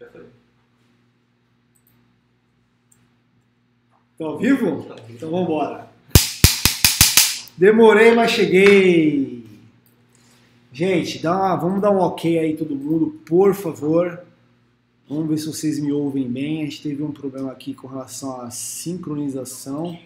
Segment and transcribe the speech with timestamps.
[0.00, 0.26] Já foi.
[4.18, 4.86] Tá ao vivo?
[5.10, 5.88] Então vamos embora.
[7.56, 9.44] Demorei, mas cheguei.
[10.72, 14.22] Gente, dá uma- vamos dar um ok aí todo mundo, por favor.
[15.08, 16.62] Vamos ver se vocês me ouvem bem.
[16.62, 19.98] A gente teve um problema aqui com relação à sincronização.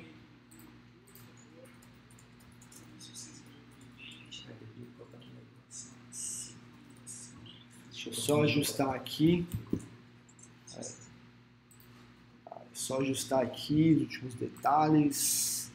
[8.11, 9.47] Eu só ajustar aqui.
[12.73, 15.71] Só ajustar aqui os últimos detalhes.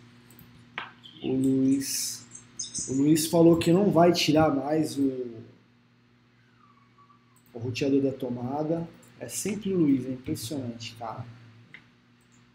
[1.24, 2.28] O Luiz,
[2.90, 5.44] o Luiz falou que não vai tirar mais o,
[7.54, 8.86] o roteador da tomada.
[9.18, 11.26] É sempre o Luiz, é impressionante, cara.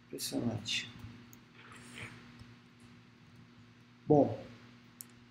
[0.09, 0.91] Impressionante.
[4.07, 4.38] Bom,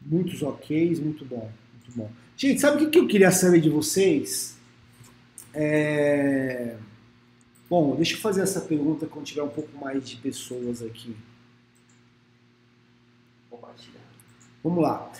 [0.02, 2.12] muitos OKs, muito bom, muito bom.
[2.40, 4.56] Gente, sabe o que eu queria saber de vocês?
[5.54, 6.78] É...
[7.70, 11.14] Bom, deixa eu fazer essa pergunta quando tiver um pouco mais de pessoas aqui.
[14.64, 15.12] Vamos lá.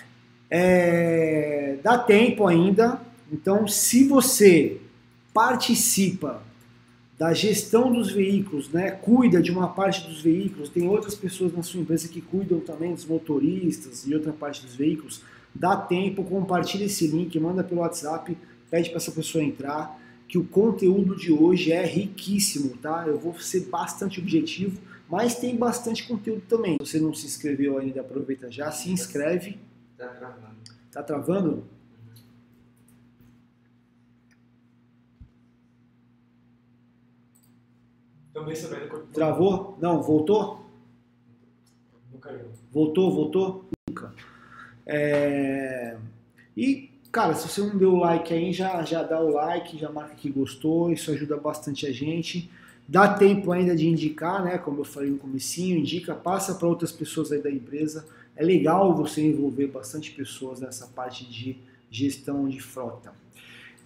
[0.48, 4.80] É, Dá tempo ainda, então se você
[5.34, 6.42] participa
[7.18, 11.62] da gestão dos veículos, né, cuida de uma parte dos veículos, tem outras pessoas na
[11.62, 15.22] sua empresa que cuidam também dos motoristas e outra parte dos veículos,
[15.54, 18.36] dá tempo, compartilha esse link, manda pelo WhatsApp,
[18.70, 23.04] pede para essa pessoa entrar, que o conteúdo de hoje é riquíssimo, tá?
[23.06, 26.76] Eu vou ser bastante objetivo, mas tem bastante conteúdo também.
[26.82, 29.58] Se você não se inscreveu ainda, aproveita já, se inscreve.
[29.98, 30.46] Tá gravando.
[30.92, 31.64] Tá travando?
[38.32, 39.76] Também sabendo Travou?
[39.80, 40.64] Não, voltou?
[42.12, 42.46] não caiu.
[42.70, 43.68] Voltou, voltou?
[43.88, 44.14] Nunca.
[44.86, 45.96] É...
[46.56, 50.14] E, cara, se você não deu like aí, já, já dá o like, já marca
[50.14, 52.50] que gostou, isso ajuda bastante a gente.
[52.88, 54.58] Dá tempo ainda de indicar, né?
[54.58, 58.04] Como eu falei no comecinho, indica, passa para outras pessoas aí da empresa.
[58.34, 61.56] É legal você envolver bastante pessoas nessa parte de
[61.90, 63.12] gestão de frota.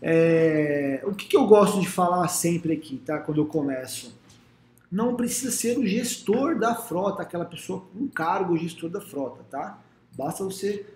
[0.00, 3.18] É, O que, que eu gosto de falar sempre aqui, tá?
[3.18, 4.18] Quando eu começo.
[4.90, 9.82] Não precisa ser o gestor da frota, aquela pessoa com cargo gestor da frota, tá?
[10.16, 10.86] Basta você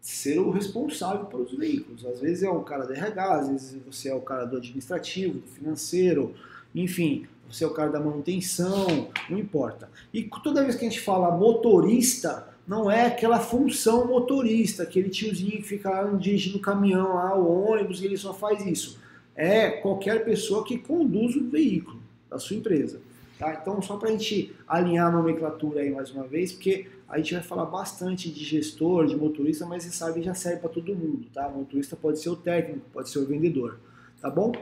[0.00, 2.06] ser o responsável pelos veículos.
[2.06, 5.40] Às vezes é o cara do RH, às vezes você é o cara do administrativo,
[5.40, 6.34] do financeiro,
[6.74, 9.90] enfim, você é o cara da manutenção, não importa.
[10.14, 15.50] E toda vez que a gente fala motorista, não é aquela função motorista, aquele tiozinho
[15.50, 18.98] que fica lá dirigindo o caminhão, lá, o ônibus, e ele só faz isso.
[19.34, 23.00] É qualquer pessoa que conduz o veículo da sua empresa.
[23.38, 23.58] Tá?
[23.60, 27.34] Então, só para a gente alinhar a nomenclatura aí mais uma vez, porque a gente
[27.34, 30.94] vai falar bastante de gestor, de motorista, mas você sabe que já serve para todo
[30.94, 31.26] mundo.
[31.34, 31.48] Tá?
[31.48, 33.80] O motorista pode ser o técnico, pode ser o vendedor.
[34.20, 34.52] Tá bom?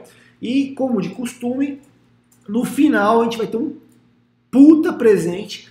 [0.41, 1.79] E, como de costume,
[2.47, 3.77] no final a gente vai ter um
[4.49, 5.69] puta presente.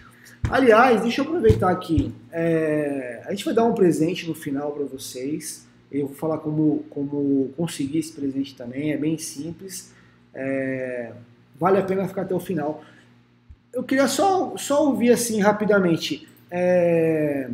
[0.48, 2.12] Aliás, deixa eu aproveitar aqui.
[2.30, 5.66] é, a gente vai dar um presente no final para vocês.
[5.90, 8.92] Eu vou falar como, como conseguir esse presente também.
[8.92, 9.92] É bem simples.
[10.32, 11.12] É,
[11.58, 12.84] vale a pena ficar até o final.
[13.72, 16.27] Eu queria só, só ouvir assim rapidamente.
[16.50, 17.50] É,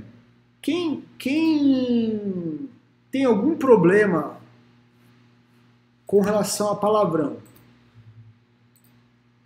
[0.61, 2.69] quem, quem
[3.11, 4.37] tem algum problema
[6.07, 7.37] com relação a palavrão?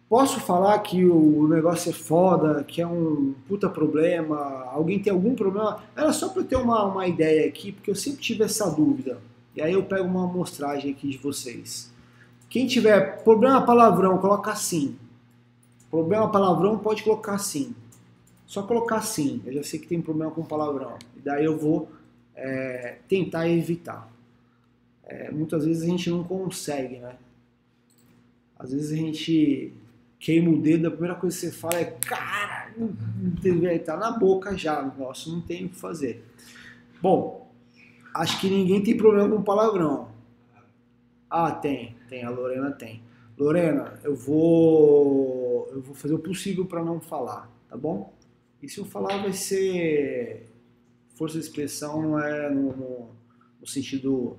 [0.08, 4.64] Posso falar que o negócio é foda, que é um puta problema?
[4.72, 5.82] Alguém tem algum problema?
[5.94, 9.18] Era só para eu ter uma, uma ideia aqui, porque eu sempre tive essa dúvida.
[9.54, 11.92] E aí eu pego uma amostragem aqui de vocês.
[12.48, 14.96] Quem tiver problema palavrão, coloca assim.
[15.90, 17.74] Problema palavrão, pode colocar assim.
[18.48, 19.42] Só colocar assim.
[19.44, 20.96] Eu já sei que tem problema com palavrão.
[21.14, 21.90] E daí eu vou
[22.34, 24.10] é, tentar evitar.
[25.04, 27.14] É, muitas vezes a gente não consegue, né?
[28.58, 29.74] Às vezes a gente
[30.18, 32.72] queima o dedo, a primeira coisa que você fala é cara,
[33.84, 36.24] tá na boca já, o negócio não tem o que fazer.
[37.02, 37.52] Bom,
[38.14, 40.08] acho que ninguém tem problema com palavrão.
[41.30, 43.02] Ah, tem, tem, a Lorena tem.
[43.36, 48.12] Lorena, eu vou eu vou fazer o possível para não falar, tá bom?
[48.62, 50.48] E se eu falar vai ser
[51.14, 53.10] força de expressão, não é no, no,
[53.60, 54.36] no sentido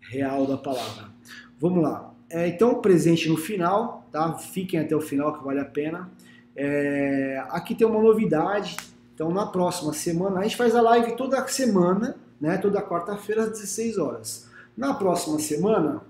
[0.00, 1.10] real da palavra.
[1.58, 2.12] Vamos lá.
[2.28, 4.34] É, então, presente no final, tá?
[4.38, 6.10] Fiquem até o final que vale a pena.
[6.56, 8.76] É, aqui tem uma novidade.
[9.14, 12.56] Então, na próxima semana, a gente faz a live toda semana, né?
[12.58, 14.48] Toda quarta-feira às 16 horas.
[14.76, 16.02] Na próxima semana,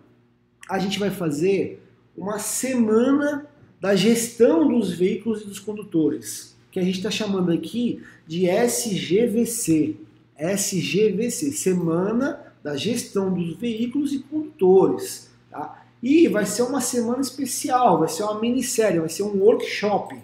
[0.68, 1.82] a gente vai fazer
[2.16, 3.46] uma semana
[3.80, 9.94] da gestão dos veículos e dos condutores, que a gente está chamando aqui de SGVC.
[10.36, 15.30] SGVC, Semana da gestão dos veículos e condutores.
[15.50, 15.84] Tá?
[16.02, 20.16] E vai ser uma semana especial, vai ser uma minissérie, vai ser um workshop.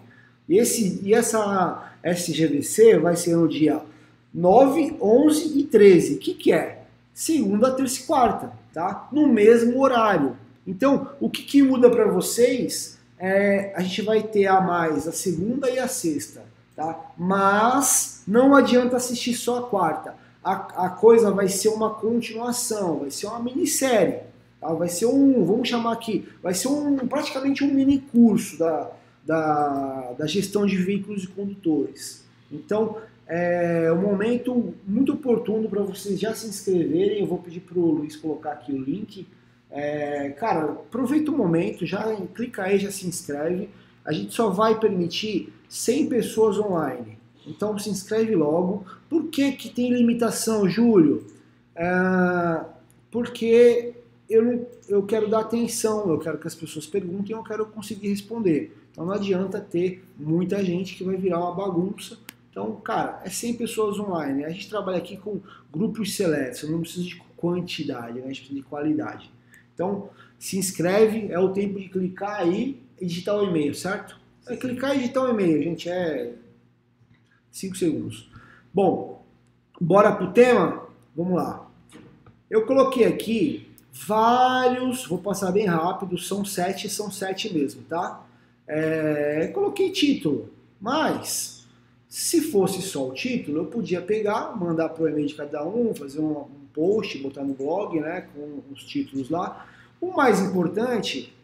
[0.49, 3.83] E, esse, e essa SGVC vai ser no dia
[4.33, 6.15] 9, 11 e 13.
[6.15, 6.83] O que, que é?
[7.13, 9.09] Segunda, terça e quarta, tá?
[9.13, 10.37] No mesmo horário.
[10.67, 15.13] Então, o que, que muda para vocês é a gente vai ter a mais a
[15.13, 16.43] segunda e a sexta,
[16.77, 17.13] tá?
[17.17, 20.15] Mas não adianta assistir só a quarta.
[20.43, 24.21] A, a coisa vai ser uma continuação, vai ser uma minissérie.
[24.61, 24.73] Tá?
[24.73, 28.91] Vai ser um, vamos chamar aqui, vai ser um praticamente um mini curso da,
[29.25, 32.25] da, da gestão de veículos e condutores.
[32.51, 37.21] Então, é um momento muito oportuno para vocês já se inscreverem.
[37.21, 39.27] Eu vou pedir para o Luiz colocar aqui o link.
[39.71, 43.69] É, cara, aproveita o momento, já clica aí, já se inscreve.
[44.05, 47.19] A gente só vai permitir 100 pessoas online.
[47.47, 48.85] Então se inscreve logo.
[49.09, 51.27] Por que, que tem limitação, Júlio?
[51.75, 52.65] É,
[53.11, 53.95] porque
[54.29, 58.77] eu, eu quero dar atenção, eu quero que as pessoas perguntem, eu quero conseguir responder.
[58.91, 62.19] Então não adianta ter muita gente que vai virar uma bagunça.
[62.51, 64.45] Então, cara, é 100 pessoas online.
[64.45, 65.41] A gente trabalha aqui com
[65.73, 68.25] grupos seletos, eu não preciso de quantidade, né?
[68.25, 69.31] a gente precisa de qualidade.
[69.79, 70.11] Então,
[70.41, 74.19] se inscreve, é o tempo de clicar aí e digitar o e-mail, certo?
[74.49, 76.33] É clicar e digitar o e-mail, gente, é
[77.53, 78.29] 5 segundos.
[78.75, 79.25] Bom,
[79.81, 80.85] bora pro tema?
[81.15, 81.71] Vamos lá.
[82.51, 88.27] Eu coloquei aqui vários, vou passar bem rápido, são sete, são sete mesmo, tá?
[88.67, 90.51] É, coloquei título,
[90.81, 91.65] mas
[92.09, 95.95] se fosse só o título, eu podia pegar, mandar para o e-mail de cada um,
[95.95, 96.47] fazer um,
[96.79, 99.67] post, botar no blog, né, com os títulos lá.
[100.01, 101.35] O mais importante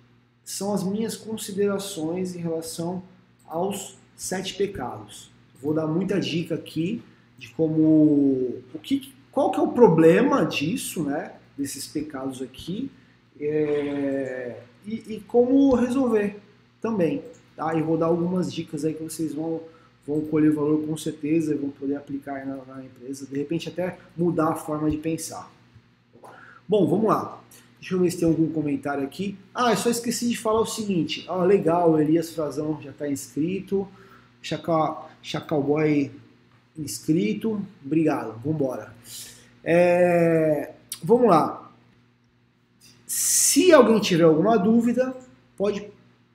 [0.44, 3.02] são as minhas considerações em relação
[3.44, 5.32] aos sete pecados.
[5.60, 7.02] Vou dar muita dica aqui
[7.36, 7.82] de como
[8.72, 12.88] o que, qual que é o problema disso, né, desses pecados aqui,
[13.40, 16.40] é, e, e como resolver
[16.80, 17.25] também.
[17.56, 17.75] Tá?
[17.75, 19.60] E vou dar algumas dicas aí que vocês vão,
[20.06, 23.98] vão colher valor com certeza e vão poder aplicar na, na, empresa, de repente até
[24.16, 25.50] mudar a forma de pensar.
[26.68, 27.40] Bom, vamos lá.
[27.80, 29.36] Deixa eu ver se tem algum comentário aqui.
[29.54, 31.24] Ah, eu só esqueci de falar o seguinte.
[31.28, 33.86] Ah, legal, Elias Frazão já está inscrito.
[34.40, 36.10] Chacal, Chacal Boy
[36.76, 37.60] inscrito.
[37.84, 38.94] Obrigado, vamos embora.
[39.62, 40.72] É,
[41.02, 41.70] vamos lá.
[43.06, 45.14] Se alguém tiver alguma dúvida,
[45.56, 45.88] pode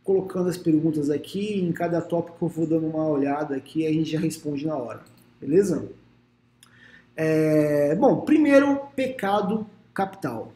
[0.10, 3.94] colocando as perguntas aqui, em cada tópico eu vou dando uma olhada aqui e a
[3.94, 5.04] gente já responde na hora,
[5.40, 5.88] beleza?
[7.16, 10.52] É, bom, primeiro, pecado capital.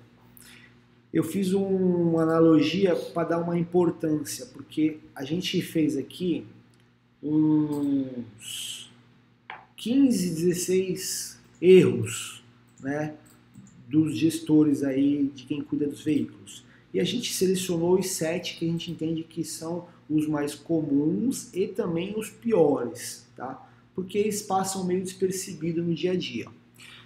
[1.14, 6.48] Eu fiz uma analogia para dar uma importância, porque a gente fez aqui
[7.22, 8.92] uns
[9.76, 12.44] 15, 16 erros,
[12.82, 13.14] né,
[13.88, 18.66] dos gestores aí, de quem cuida dos veículos e a gente selecionou os sete que
[18.66, 23.68] a gente entende que são os mais comuns e também os piores, tá?
[23.96, 26.48] Porque eles passam meio despercebido no dia a dia.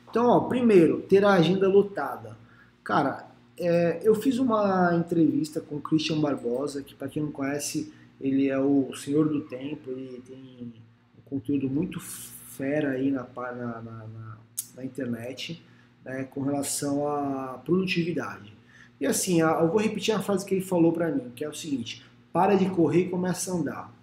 [0.09, 2.37] Então, ó, primeiro, ter a agenda lotada.
[2.83, 7.91] Cara, é, eu fiz uma entrevista com o Christian Barbosa, que para quem não conhece,
[8.19, 10.73] ele é o senhor do tempo, ele tem
[11.17, 14.37] um conteúdo muito fera aí na, na, na,
[14.75, 15.61] na internet
[16.03, 18.56] né, com relação à produtividade.
[18.99, 21.53] E assim, eu vou repetir a frase que ele falou para mim, que é o
[21.53, 23.97] seguinte: para de correr e começa a andar.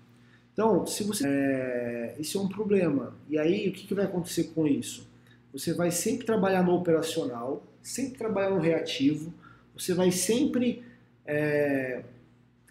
[0.53, 1.27] Então, se você.
[1.27, 3.13] É, isso é um problema.
[3.29, 5.09] E aí, o que, que vai acontecer com isso?
[5.53, 9.33] Você vai sempre trabalhar no operacional, sempre trabalhar no reativo,
[9.77, 10.83] você vai sempre.
[11.27, 12.05] É,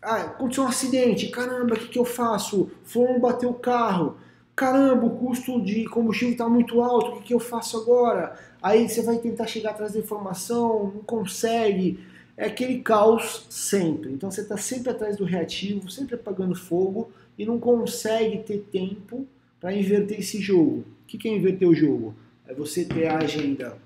[0.01, 2.69] ah, aconteceu um acidente, caramba, o que, que eu faço?
[2.83, 4.17] Fulano bateu o carro,
[4.55, 8.37] caramba, o custo de combustível está muito alto, o que, que eu faço agora?
[8.61, 11.99] Aí você vai tentar chegar atrás da informação, não consegue
[12.35, 14.11] é aquele caos sempre.
[14.11, 19.27] Então você está sempre atrás do reativo, sempre apagando fogo e não consegue ter tempo
[19.59, 20.85] para inverter esse jogo.
[21.03, 22.15] O que é inverter o jogo?
[22.47, 23.77] É você ter a agenda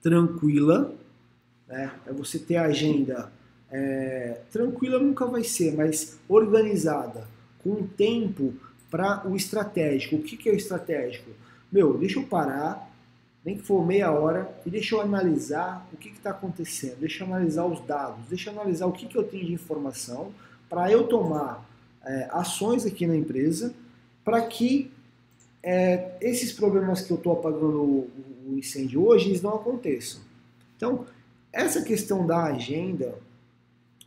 [0.00, 0.94] tranquila,
[1.68, 1.92] né?
[2.06, 3.30] é você ter a agenda
[3.70, 7.26] é, tranquila nunca vai ser, mas organizada,
[7.62, 8.54] com tempo
[8.90, 10.16] para o estratégico.
[10.16, 11.30] O que, que é o estratégico?
[11.70, 12.91] Meu, deixa eu parar,
[13.44, 17.28] nem que for meia hora, e deixa eu analisar o que está acontecendo, deixa eu
[17.28, 20.32] analisar os dados, deixa eu analisar o que, que eu tenho de informação
[20.68, 21.68] para eu tomar
[22.04, 23.74] é, ações aqui na empresa
[24.24, 24.90] para que
[25.62, 28.10] é, esses problemas que eu estou apagando o,
[28.48, 30.20] o, incêndio hoje eles não aconteçam.
[30.76, 31.06] Então,
[31.52, 33.14] essa questão da agenda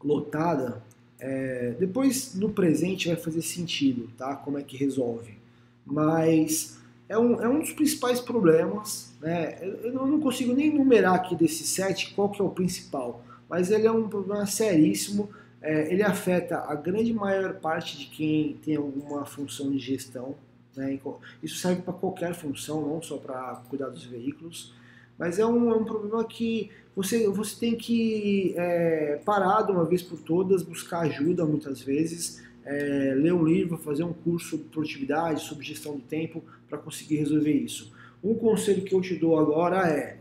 [0.04, 0.82] lotada,
[1.20, 4.36] é, depois no presente vai fazer sentido, tá?
[4.36, 5.38] Como é que resolve.
[5.86, 6.78] Mas
[7.08, 9.14] é um, é um dos principais problemas.
[9.22, 9.58] Né?
[9.84, 13.88] Eu não consigo nem numerar aqui desses sete qual que é o principal, mas ele
[13.88, 15.30] é um problema seríssimo.
[15.62, 20.36] É, ele afeta a grande maior parte de quem tem alguma função de gestão.
[20.76, 21.00] Né?
[21.42, 24.74] Isso serve para qualquer função, não só para cuidar dos veículos.
[25.18, 29.86] Mas é um, é um problema que você, você tem que é, parar de uma
[29.86, 34.66] vez por todas, buscar ajuda muitas vezes, é, ler um livro, fazer um curso sobre
[34.66, 37.94] produtividade, sobre gestão do tempo, para conseguir resolver isso.
[38.24, 40.18] Um conselho que eu te dou agora é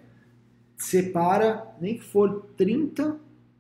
[0.77, 3.19] separa, nem que for 30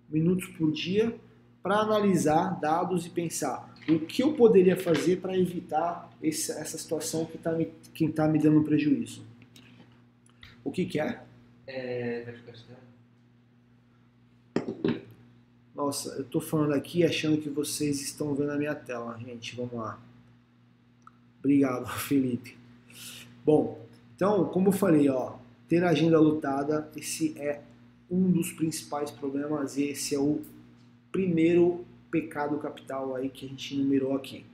[0.08, 1.14] minutos por dia,
[1.62, 7.26] para analisar dados e pensar o que eu poderia fazer para evitar esse, essa situação
[7.26, 9.22] que está me, que tá me dando prejuízo.
[10.62, 11.22] O que, que é?
[11.66, 12.34] É.
[15.74, 19.56] Nossa, eu tô falando aqui achando que vocês estão vendo a minha tela, gente.
[19.56, 20.00] Vamos lá.
[21.40, 22.56] Obrigado, Felipe.
[23.44, 25.34] Bom, então, como eu falei, ó,
[25.68, 27.60] ter agenda lutada, esse é
[28.08, 30.42] um dos principais problemas e esse é o
[31.10, 34.44] primeiro pecado capital aí que a gente numerou aqui.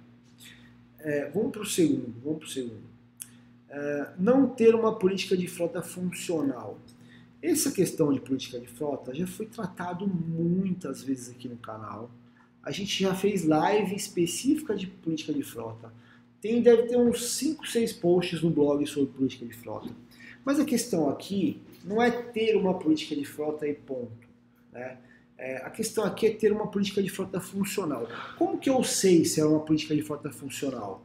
[0.98, 2.90] É, vamos para o segundo, vamos para o segundo.
[3.68, 6.78] É, não ter uma política de frota funcional.
[7.42, 12.10] Essa questão de política de frota já foi tratado muitas vezes aqui no canal.
[12.62, 15.92] A gente já fez live específica de política de frota.
[16.40, 19.90] Tem, deve ter uns 5, 6 posts no blog sobre política de frota.
[20.44, 24.28] Mas a questão aqui não é ter uma política de frota e ponto.
[24.72, 24.98] Né?
[25.38, 28.06] É, a questão aqui é ter uma política de frota funcional.
[28.36, 31.02] Como que eu sei se é uma política de frota funcional?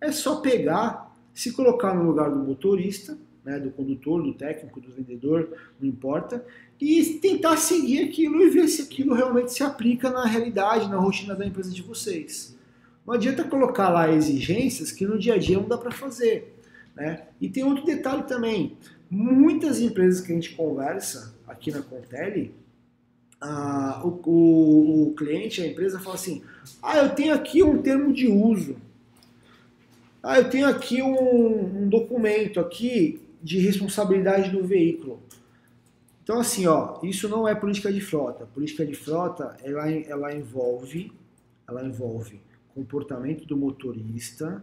[0.00, 3.16] É só pegar se colocar no lugar do motorista,
[3.48, 6.44] né, do condutor, do técnico, do vendedor, não importa,
[6.78, 11.34] e tentar seguir aquilo e ver se aquilo realmente se aplica na realidade, na rotina
[11.34, 12.54] da empresa de vocês.
[13.06, 16.54] Não adianta colocar lá exigências que no dia a dia não dá para fazer.
[16.94, 17.22] Né?
[17.40, 18.76] E tem outro detalhe também.
[19.10, 22.54] Muitas empresas que a gente conversa aqui na Contele,
[23.40, 26.42] ah, o, o, o cliente, a empresa fala assim:
[26.82, 28.76] ah, eu tenho aqui um termo de uso
[30.22, 35.22] ah, eu tenho aqui um, um documento aqui de responsabilidade do veículo.
[36.22, 38.44] Então, assim, ó, isso não é política de frota.
[38.46, 41.12] Política de frota, ela, ela envolve,
[41.66, 42.40] ela envolve
[42.74, 44.62] comportamento do motorista,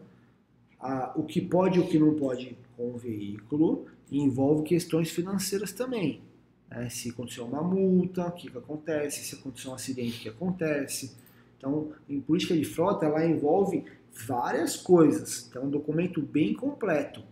[0.80, 5.10] a, o que pode e o que não pode com o veículo, e envolve questões
[5.10, 6.22] financeiras também.
[6.70, 6.90] Né?
[6.90, 9.24] Se acontecer uma multa, o que, que acontece?
[9.24, 11.16] Se acontecer um acidente, o que acontece?
[11.58, 13.84] Então, em política de frota, ela envolve
[14.28, 15.48] várias coisas.
[15.50, 17.24] Então, é um documento bem completo.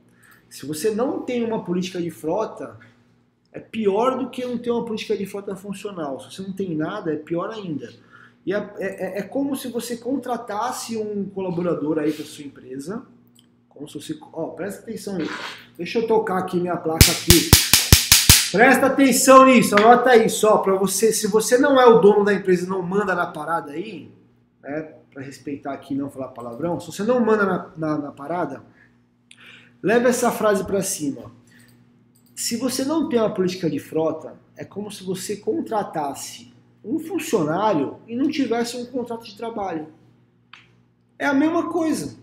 [0.54, 2.78] Se você não tem uma política de frota,
[3.52, 6.20] é pior do que não ter uma política de frota funcional.
[6.20, 7.92] Se você não tem nada, é pior ainda.
[8.46, 13.02] E é, é, é como se você contratasse um colaborador aí para sua empresa.
[13.68, 14.16] Como se você.
[14.32, 15.34] Ó, presta atenção nisso.
[15.76, 17.50] Deixa eu tocar aqui minha placa aqui.
[18.52, 21.12] Presta atenção nisso, anota aí só para você.
[21.12, 24.12] Se você não é o dono da empresa e não manda na parada aí,
[24.62, 24.94] né?
[25.12, 28.62] para respeitar aqui não falar palavrão, se você não manda na, na, na parada,
[29.84, 31.30] leve essa frase para cima.
[32.34, 37.98] Se você não tem uma política de frota, é como se você contratasse um funcionário
[38.08, 39.88] e não tivesse um contrato de trabalho.
[41.20, 42.18] É a mesma coisa.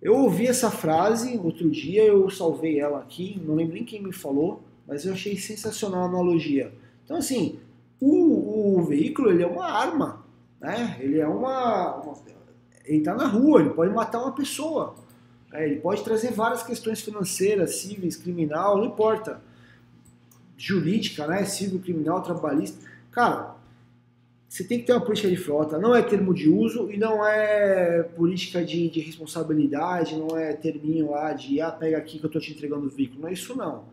[0.00, 4.12] Eu ouvi essa frase outro dia, eu salvei ela aqui, não lembro nem quem me
[4.12, 6.72] falou, mas eu achei sensacional a analogia.
[7.04, 7.58] Então, assim,
[8.00, 10.24] o, o veículo ele é uma arma.
[10.60, 10.98] Né?
[11.00, 12.14] Ele é uma, uma
[12.84, 14.94] ele está na rua, ele pode matar uma pessoa,
[15.54, 15.64] né?
[15.64, 19.40] ele pode trazer várias questões financeiras, cíveis, criminal, não importa,
[20.56, 21.44] jurídica, né?
[21.44, 22.84] civil, criminal, trabalhista.
[23.10, 23.54] Cara,
[24.48, 27.24] você tem que ter uma política de frota, não é termo de uso e não
[27.24, 32.28] é política de, de responsabilidade, não é terminho lá de ah, pega aqui que eu
[32.28, 33.84] estou te entregando o veículo, não é isso não.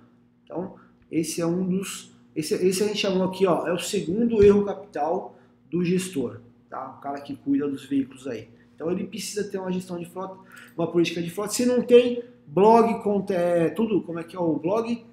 [0.43, 0.75] Então,
[1.09, 2.11] esse é um dos.
[2.35, 5.35] Esse, esse a gente chamou aqui, ó, é o segundo erro capital
[5.69, 6.39] do gestor
[6.71, 6.95] tá?
[6.97, 8.47] O cara que cuida dos veículos aí.
[8.81, 10.35] Então ele precisa ter uma gestão de frota,
[10.75, 11.53] uma política de frota.
[11.53, 15.05] Se não tem, blog, é, tudo, como é que é o blog?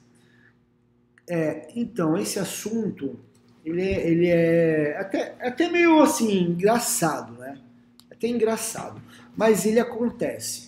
[1.30, 3.20] É, então, esse assunto,
[3.64, 7.56] ele é, ele é até, até meio assim, engraçado, né?
[8.10, 9.00] Até engraçado.
[9.36, 10.67] Mas ele acontece.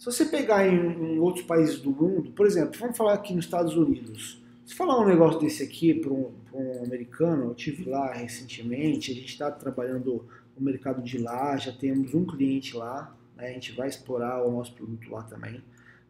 [0.00, 3.44] Se você pegar em, em, outros países do mundo, por exemplo, vamos falar aqui nos
[3.44, 4.42] Estados Unidos.
[4.64, 9.14] Se falar um negócio desse aqui para um, um, americano, eu tive lá recentemente, a
[9.14, 10.24] gente está trabalhando
[10.56, 14.50] no mercado de lá, já temos um cliente lá, né, a gente vai explorar o
[14.50, 15.62] nosso produto lá também.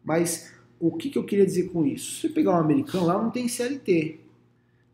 [0.05, 2.13] Mas o que, que eu queria dizer com isso?
[2.13, 4.21] Se você pegar um americano, lá não tem CLT.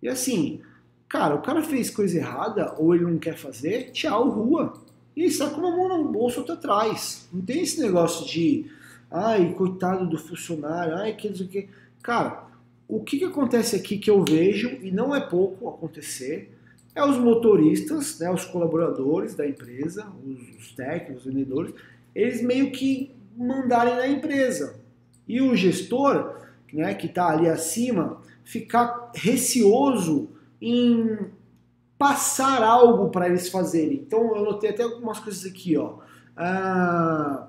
[0.01, 0.59] E assim,
[1.07, 4.73] cara, o cara fez coisa errada ou ele não quer fazer, tchau, rua.
[5.15, 7.29] E ele está com uma mão no bolso outra atrás.
[7.31, 8.65] Não tem esse negócio de,
[9.09, 11.69] ai, coitado do funcionário, ai, que não que.
[12.01, 12.47] Cara,
[12.87, 16.57] o que, que acontece aqui que eu vejo, e não é pouco acontecer,
[16.95, 21.73] é os motoristas, né, os colaboradores da empresa, os, os técnicos, os vendedores,
[22.15, 24.79] eles meio que mandarem na empresa.
[25.27, 26.37] E o gestor,
[26.73, 30.29] né, que está ali acima, ficar receoso
[30.61, 31.17] em
[31.97, 33.97] passar algo para eles fazerem.
[33.97, 35.97] Então eu notei até algumas coisas aqui, ó.
[36.35, 37.47] Ah,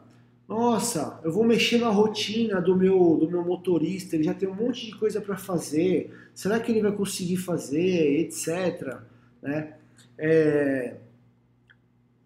[0.48, 4.54] nossa, eu vou mexer na rotina do meu do meu motorista, ele já tem um
[4.54, 6.10] monte de coisa para fazer.
[6.34, 8.96] Será que ele vai conseguir fazer, etc.
[9.42, 9.74] Né?
[10.16, 10.94] É,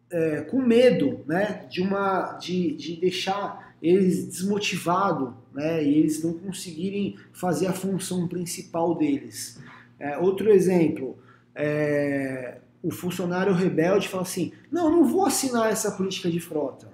[0.08, 6.34] é, com medo, né, de uma de, de deixar eles desmotivados, né, e eles não
[6.34, 9.58] conseguirem fazer a função principal deles.
[9.98, 11.18] É, outro exemplo,
[11.54, 16.91] é, o funcionário rebelde fala assim: não, não vou assinar essa política de frota.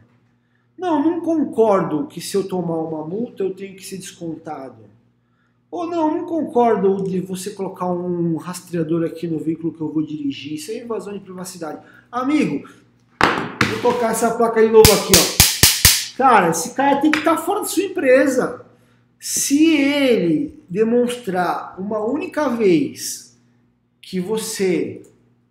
[0.79, 4.85] Não, não concordo que se eu tomar uma multa eu tenho que ser descontado.
[5.71, 10.03] Ou não, não concordo de você colocar um rastreador aqui no veículo que eu vou
[10.03, 10.55] dirigir.
[10.55, 11.85] Isso é invasão de privacidade.
[12.11, 12.69] Amigo,
[13.71, 16.17] vou tocar essa placa de novo aqui, ó.
[16.17, 18.65] Cara, esse cara tem que estar fora da sua empresa.
[19.19, 23.37] Se ele demonstrar uma única vez
[24.01, 25.03] que você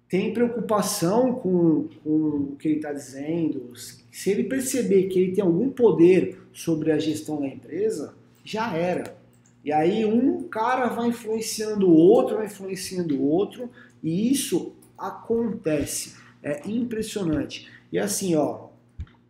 [0.10, 3.72] tem preocupação com, com o que ele está dizendo,
[4.17, 9.15] se ele perceber que ele tem algum poder sobre a gestão da empresa, já era.
[9.63, 13.69] E aí um cara vai influenciando o outro, vai influenciando o outro,
[14.01, 16.15] e isso acontece.
[16.41, 17.69] É impressionante.
[17.91, 18.69] E assim, ó,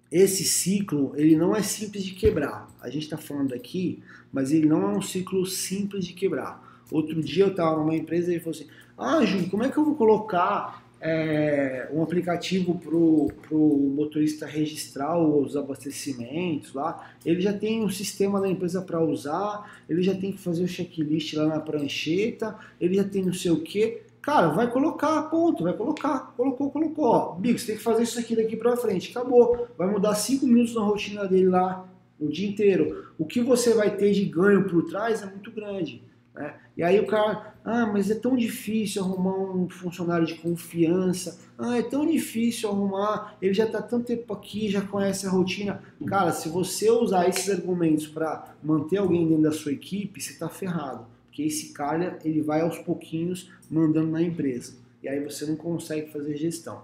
[0.10, 2.74] esse ciclo, ele não é simples de quebrar.
[2.80, 4.02] A gente está falando aqui,
[4.32, 6.82] mas ele não é um ciclo simples de quebrar.
[6.90, 9.76] Outro dia eu estava numa empresa e ele falou assim: Ah, Júlio, como é que
[9.76, 17.12] eu vou colocar é, um aplicativo para o motorista registrar os abastecimentos lá?
[17.26, 20.68] Ele já tem um sistema da empresa para usar, ele já tem que fazer o
[20.68, 24.02] checklist lá na prancheta, ele já tem não sei o que.
[24.22, 26.34] Cara, vai colocar, ponto, vai colocar.
[26.36, 27.06] Colocou, colocou.
[27.06, 29.12] Ó, Bico, você tem que fazer isso aqui daqui para frente.
[29.12, 29.70] Acabou.
[29.78, 31.88] Vai mudar 5 minutos na rotina dele lá
[32.20, 33.14] o dia inteiro.
[33.18, 36.04] O que você vai ter de ganho por trás é muito grande.
[36.38, 36.54] Né?
[36.78, 41.40] E aí o cara, ah, mas é tão difícil arrumar um funcionário de confiança.
[41.58, 43.36] Ah, é tão difícil arrumar.
[43.42, 45.82] Ele já está tanto tempo aqui, já conhece a rotina.
[46.06, 50.48] Cara, se você usar esses argumentos para manter alguém dentro da sua equipe, você está
[50.48, 51.06] ferrado
[51.38, 54.74] que esse cara ele vai aos pouquinhos mandando na empresa.
[55.04, 56.82] E aí você não consegue fazer gestão.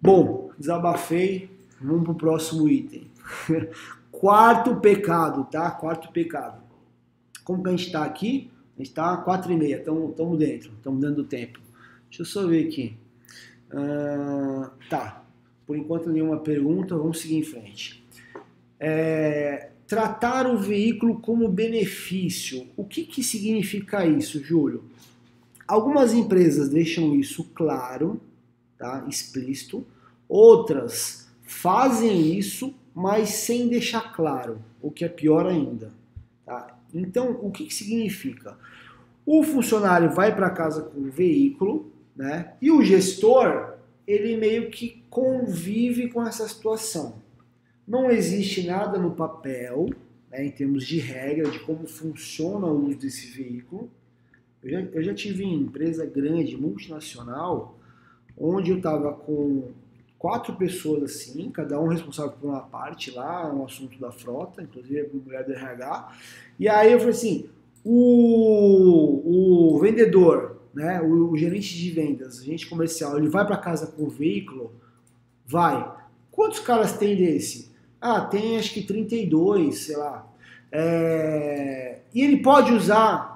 [0.00, 1.50] Bom, desabafei.
[1.80, 3.06] Vamos para o próximo item.
[4.10, 5.70] Quarto pecado, tá?
[5.70, 6.63] Quarto pecado.
[7.44, 8.50] Como que a gente está aqui?
[8.74, 11.60] A gente está quatro e meia, estamos dentro, estamos dando tempo.
[12.08, 12.96] Deixa eu só ver aqui.
[13.70, 15.24] Uh, tá,
[15.66, 18.04] por enquanto nenhuma pergunta, vamos seguir em frente.
[18.80, 22.66] É, tratar o veículo como benefício.
[22.76, 24.84] O que, que significa isso, Júlio?
[25.66, 28.20] Algumas empresas deixam isso claro,
[28.76, 29.06] tá?
[29.08, 29.86] explícito,
[30.28, 35.90] outras fazem isso, mas sem deixar claro, o que é pior ainda.
[36.44, 36.76] Tá?
[36.94, 38.56] Então, o que, que significa?
[39.26, 42.54] O funcionário vai para casa com o veículo, né?
[42.60, 43.74] E o gestor,
[44.06, 47.22] ele meio que convive com essa situação.
[47.86, 49.90] Não existe nada no papel,
[50.30, 53.90] né, em termos de regra, de como funciona o uso desse veículo.
[54.62, 57.78] Eu já, eu já tive em empresa grande, multinacional,
[58.36, 59.72] onde eu estava com
[60.24, 65.00] quatro pessoas assim, cada um responsável por uma parte lá, um assunto da frota, inclusive
[65.00, 66.12] a mulher do RH.
[66.58, 67.50] E aí eu falei assim,
[67.84, 73.86] o, o vendedor, né, o, o gerente de vendas, agente comercial, ele vai para casa
[73.88, 74.72] com o veículo?
[75.46, 75.92] Vai.
[76.30, 77.70] Quantos caras tem desse?
[78.00, 80.26] Ah, tem acho que 32, sei lá.
[80.72, 81.98] É...
[82.14, 83.33] E ele pode usar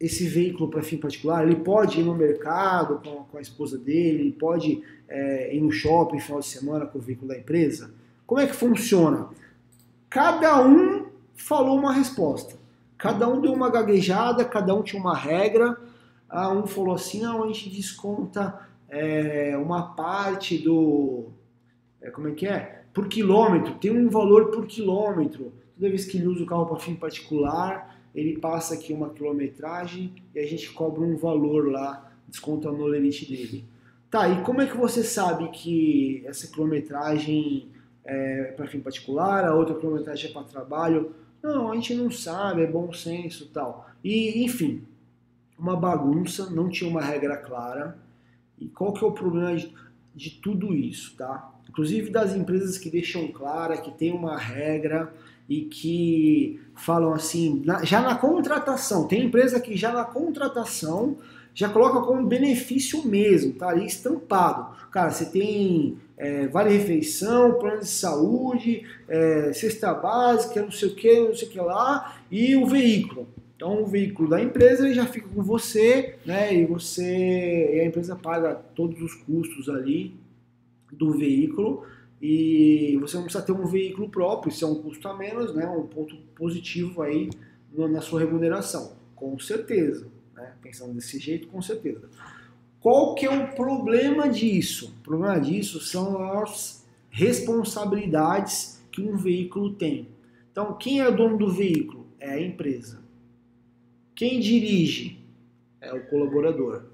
[0.00, 4.20] esse veículo para fim particular, ele pode ir no mercado com, com a esposa dele,
[4.20, 7.92] ele pode é, ir no shopping final de semana com o veículo da empresa.
[8.26, 9.28] Como é que funciona?
[10.08, 12.58] Cada um falou uma resposta.
[12.96, 15.76] Cada um deu uma gaguejada, cada um tinha uma regra.
[16.28, 18.58] Ah, um falou assim, não, a gente desconta
[18.88, 21.26] é, uma parte do...
[22.00, 22.80] É, como é que é?
[22.92, 25.52] por quilômetro, tem um valor por quilômetro.
[25.74, 30.12] Toda vez que ele usa o carro para fim particular, ele passa aqui uma quilometragem
[30.34, 33.64] e a gente cobra um valor lá, desconta no limite dele.
[34.10, 37.68] Tá, e como é que você sabe que essa quilometragem
[38.04, 41.14] é para fim particular, a outra quilometragem é para trabalho?
[41.42, 43.88] Não, a gente não sabe, é bom senso tal.
[44.02, 44.82] E, enfim,
[45.58, 47.98] uma bagunça, não tinha uma regra clara.
[48.58, 49.72] E qual que é o problema de,
[50.14, 51.54] de tudo isso, tá?
[51.68, 55.12] Inclusive das empresas que deixam clara que tem uma regra
[55.50, 61.18] e que falam assim, na, já na contratação, tem empresa que já na contratação
[61.52, 64.76] já coloca como benefício mesmo, tá ali estampado.
[64.92, 70.94] Cara, você tem é, vale refeição, plano de saúde, é, cesta básica, não sei o
[70.94, 73.26] que, não sei o que lá, e o veículo.
[73.56, 76.54] Então o veículo da empresa ele já fica com você, né?
[76.54, 80.14] E você e a empresa paga todos os custos ali
[80.92, 81.84] do veículo
[82.20, 85.66] e você não precisa ter um veículo próprio, isso é um custo a menos, né?
[85.68, 87.30] Um ponto positivo aí
[87.72, 90.06] na sua remuneração, com certeza.
[90.34, 90.52] Né?
[90.60, 92.08] Pensando desse jeito, com certeza.
[92.78, 94.94] Qual que é o problema disso?
[95.00, 100.08] O problema disso são as responsabilidades que um veículo tem.
[100.50, 102.06] Então, quem é o dono do veículo?
[102.18, 103.00] É a empresa.
[104.14, 105.18] Quem dirige?
[105.80, 106.84] É o colaborador.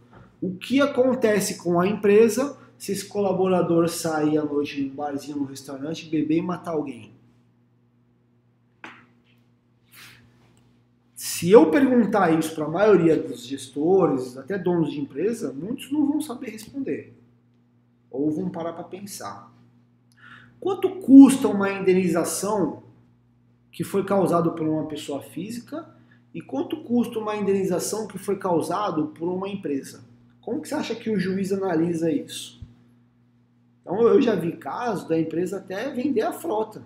[0.41, 5.45] O que acontece com a empresa se esse colaborador sair à noite num barzinho, num
[5.45, 7.17] restaurante, beber e matar alguém?
[11.15, 16.07] Se eu perguntar isso para a maioria dos gestores, até donos de empresa, muitos não
[16.07, 17.15] vão saber responder.
[18.11, 19.53] Ou vão parar para pensar.
[20.59, 22.83] Quanto custa uma indenização
[23.71, 25.87] que foi causada por uma pessoa física
[26.33, 30.05] e quanto custa uma indenização que foi causada por uma empresa?
[30.41, 32.65] Como que você acha que o juiz analisa isso?
[33.87, 36.83] Então eu já vi casos da empresa até vender a frota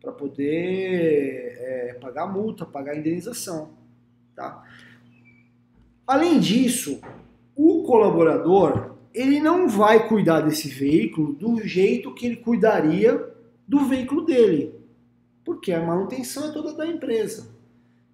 [0.00, 3.68] para poder é, pagar multa, pagar indenização.
[4.34, 4.64] Tá?
[6.06, 6.98] Além disso,
[7.54, 13.28] o colaborador ele não vai cuidar desse veículo do jeito que ele cuidaria
[13.66, 14.74] do veículo dele,
[15.44, 17.50] porque a manutenção é toda da empresa.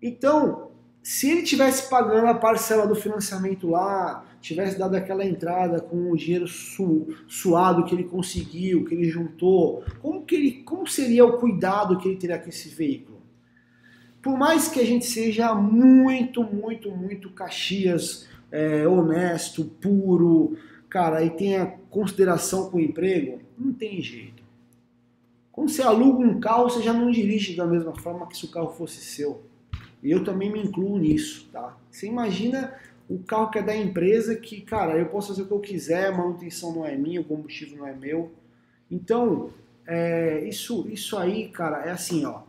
[0.02, 0.72] Então,
[1.04, 6.16] se ele tivesse pagando a parcela do financiamento lá, tivesse dado aquela entrada com o
[6.16, 11.36] dinheiro su, suado que ele conseguiu, que ele juntou, como, que ele, como seria o
[11.36, 13.20] cuidado que ele teria com esse veículo?
[14.22, 20.56] Por mais que a gente seja muito, muito, muito Caxias, é, honesto, puro,
[20.88, 24.42] cara, e tenha consideração com o emprego, não tem jeito.
[25.52, 28.50] Quando você aluga um carro, você já não dirige da mesma forma que se o
[28.50, 29.42] carro fosse seu.
[30.04, 31.76] Eu também me incluo nisso, tá?
[31.90, 32.74] Você imagina
[33.08, 36.08] o carro que é da empresa que, cara, eu posso fazer o que eu quiser,
[36.08, 38.32] a manutenção não é minha, o combustível não é meu.
[38.90, 39.50] Então,
[39.86, 42.42] é, isso, isso aí, cara, é assim, ó.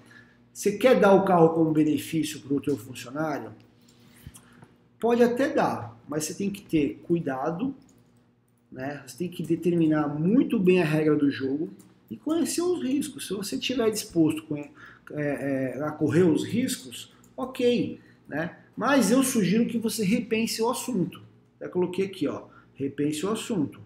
[0.53, 3.51] Você quer dar o carro como benefício para o teu funcionário?
[4.99, 7.75] Pode até dar, mas você tem que ter cuidado,
[8.71, 9.03] né?
[9.05, 11.69] Você tem que determinar muito bem a regra do jogo
[12.09, 13.27] e conhecer os riscos.
[13.27, 14.69] Se você estiver disposto é,
[15.11, 18.57] é, a correr os riscos, ok, né?
[18.75, 21.21] Mas eu sugiro que você repense o assunto.
[21.59, 22.43] Já coloquei aqui, ó,
[22.73, 23.79] repense o assunto.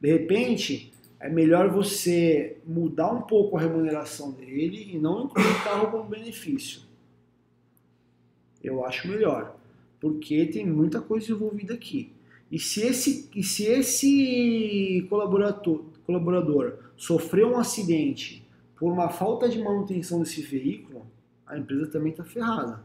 [0.00, 5.64] De repente, é melhor você mudar um pouco a remuneração dele e não incluir o
[5.64, 6.82] carro como benefício.
[8.62, 9.56] Eu acho melhor,
[10.00, 12.12] porque tem muita coisa envolvida aqui.
[12.50, 19.62] E se esse, e se esse colaborador, colaborador sofreu um acidente por uma falta de
[19.62, 21.06] manutenção desse veículo,
[21.46, 22.82] a empresa também está ferrada.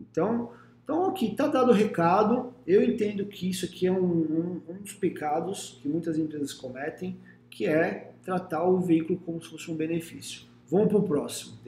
[0.00, 0.50] Então,
[0.84, 2.52] então aqui está dado o recado.
[2.66, 7.16] Eu entendo que isso aqui é um, um, um, dos pecados que muitas empresas cometem,
[7.50, 10.42] que é tratar o veículo como se fosse um benefício.
[10.70, 11.58] Vamos para o próximo.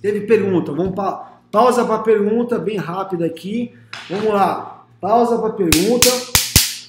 [0.00, 0.72] Teve pergunta.
[0.72, 3.72] Vamos pa pausa para pergunta bem rápida aqui.
[4.08, 4.86] Vamos lá.
[5.00, 6.08] Pausa para pergunta.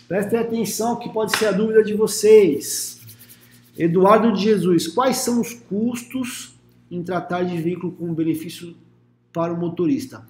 [0.07, 3.01] Prestem atenção que pode ser a dúvida de vocês.
[3.77, 6.55] Eduardo de Jesus, quais são os custos
[6.89, 8.75] em tratar de veículo com benefício
[9.35, 10.25] para o motorista?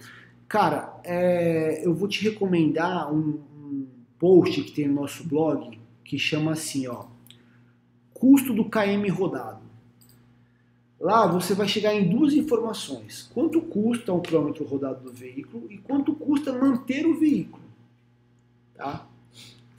[0.48, 3.88] Cara, é, eu vou te recomendar um, um,
[4.18, 7.06] post que tem no nosso blog que chama assim, ó,
[8.16, 9.64] custo do KM rodado.
[11.00, 15.78] Lá você vai chegar em duas informações: quanto custa o quilômetro rodado do veículo e
[15.78, 17.64] quanto custa manter o veículo.
[18.74, 19.08] Tá?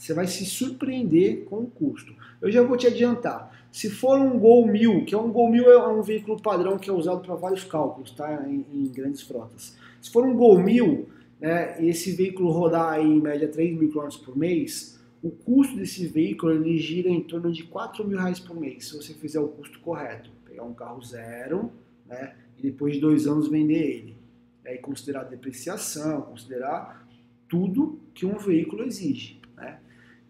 [0.07, 2.14] Você vai se surpreender com o custo.
[2.40, 3.66] Eu já vou te adiantar.
[3.73, 6.88] Se for um Gol 1000, que é um Gol 1000 é um veículo padrão que
[6.88, 8.47] é usado para vários cálculos, tá?
[8.49, 9.77] Em, em, grandes frotas.
[10.01, 11.09] Se for um Gol 1000,
[11.40, 16.07] né, esse veículo rodar aí, em média 3 mil km por mês, o custo desse
[16.07, 19.49] veículo ele gira em torno de 4 mil reais por mês, se você fizer o
[19.49, 20.31] custo correto.
[20.45, 21.73] Pegar um carro zero,
[22.07, 24.16] né, e depois de dois anos vender ele.
[24.64, 27.05] Aí considerar depreciação, considerar
[27.49, 29.36] tudo que um veículo exige.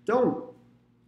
[0.06, 0.50] Então,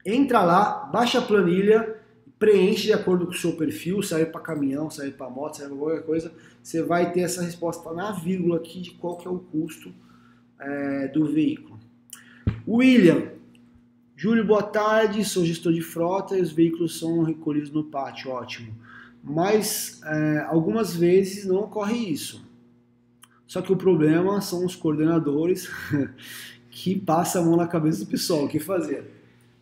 [0.04, 2.00] entra lá, baixa a planilha,
[2.37, 5.78] preenche de acordo com o seu perfil, serve para caminhão, serve para moto, serve para
[5.78, 9.38] qualquer coisa, você vai ter essa resposta na vírgula aqui de qual que é o
[9.38, 9.94] custo
[10.58, 11.78] é, do veículo.
[12.66, 13.28] William,
[14.16, 15.24] Júlio, boa tarde.
[15.24, 18.32] Sou gestor de frota e os veículos são recolhidos no pátio.
[18.32, 18.74] Ótimo.
[19.22, 22.44] Mas é, algumas vezes não ocorre isso.
[23.46, 25.70] Só que o problema são os coordenadores
[26.80, 28.44] que passam a mão na cabeça do pessoal.
[28.44, 29.04] O que fazer?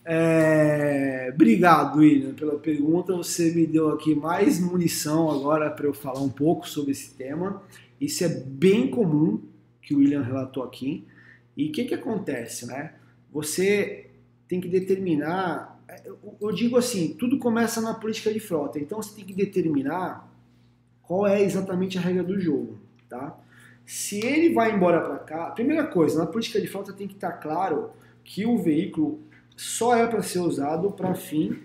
[0.05, 1.31] É...
[1.35, 3.17] Obrigado, William, pela pergunta.
[3.17, 7.63] Você me deu aqui mais munição agora para eu falar um pouco sobre esse tema.
[7.99, 9.41] Isso é bem comum
[9.81, 11.07] que o William relatou aqui.
[11.57, 12.93] E o que, que acontece, né?
[13.33, 14.11] Você
[14.47, 15.83] tem que determinar.
[16.39, 18.79] Eu digo assim, tudo começa na política de frota.
[18.79, 20.31] Então você tem que determinar
[21.03, 23.39] qual é exatamente a regra do jogo, tá?
[23.87, 27.33] Se ele vai embora para cá, primeira coisa, na política de frota tem que estar
[27.35, 27.91] claro
[28.25, 29.21] que o veículo
[29.57, 31.61] só é para ser usado para fim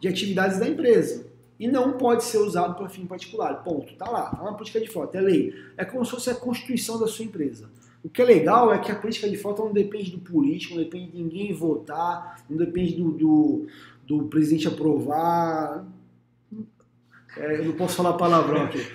[0.00, 1.26] de atividades da empresa
[1.58, 3.64] e não pode ser usado para fim particular.
[3.64, 3.94] Ponto.
[3.96, 4.32] Tá lá.
[4.38, 5.52] É uma política de frota, é lei.
[5.76, 7.68] É como se fosse a constituição da sua empresa.
[8.04, 10.82] O que é legal é que a política de frota não depende do político, não
[10.84, 13.66] depende de ninguém votar, não depende do, do,
[14.06, 15.84] do presidente aprovar.
[17.36, 18.86] É, eu não posso falar palavrão aqui.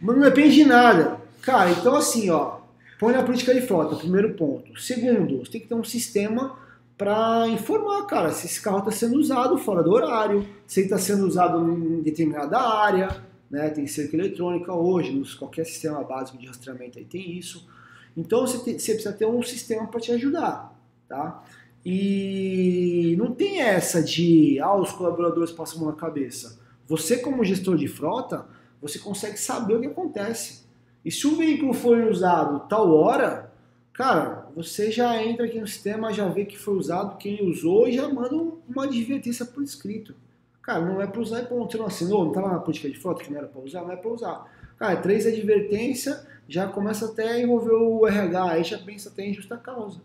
[0.00, 1.15] Mas não depende de nada.
[1.46, 2.58] Cara, então assim, ó,
[2.98, 4.76] põe na política de frota, primeiro ponto.
[4.80, 6.58] Segundo, você tem que ter um sistema
[6.98, 10.98] para informar, cara, se esse carro está sendo usado fora do horário, se ele está
[10.98, 13.70] sendo usado em determinada área, né?
[13.70, 17.68] Tem cerca eletrônica hoje, qualquer sistema básico de rastreamento aí tem isso.
[18.16, 20.76] Então você, você precisa ter um sistema para te ajudar,
[21.08, 21.44] tá?
[21.84, 26.58] E não tem essa de, ah, os colaboradores passam a mão na cabeça.
[26.88, 28.44] Você, como gestor de frota,
[28.82, 30.65] você consegue saber o que acontece.
[31.06, 33.48] E se o veículo for usado tal hora,
[33.92, 37.92] cara, você já entra aqui no sistema, já vê que foi usado, quem usou e
[37.92, 40.16] já manda uma advertência por escrito.
[40.60, 41.70] Cara, não é para usar e ponto.
[41.70, 43.92] Você não assinou, não estava na política de frota que não era para usar, não
[43.92, 44.52] é para usar.
[44.76, 49.24] Cara, é três advertência, já começa até a envolver o RH, aí já pensa até
[49.24, 50.00] em justa causa.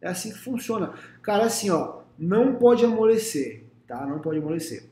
[0.00, 0.94] É assim que funciona.
[1.20, 4.06] Cara, assim, ó, não pode amolecer, tá?
[4.06, 4.84] Não pode amolecer.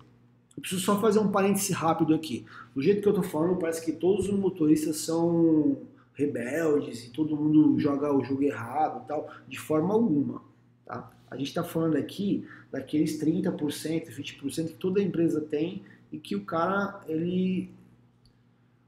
[0.56, 2.44] Eu preciso só fazer um parêntese rápido aqui.
[2.74, 5.78] Do jeito que eu tô falando, parece que todos os motoristas são
[6.14, 10.42] rebeldes e todo mundo joga o jogo errado e tal, de forma alguma,
[10.84, 11.10] tá?
[11.30, 16.44] A gente está falando aqui daqueles 30%, 20% que toda empresa tem e que o
[16.44, 17.70] cara, ele...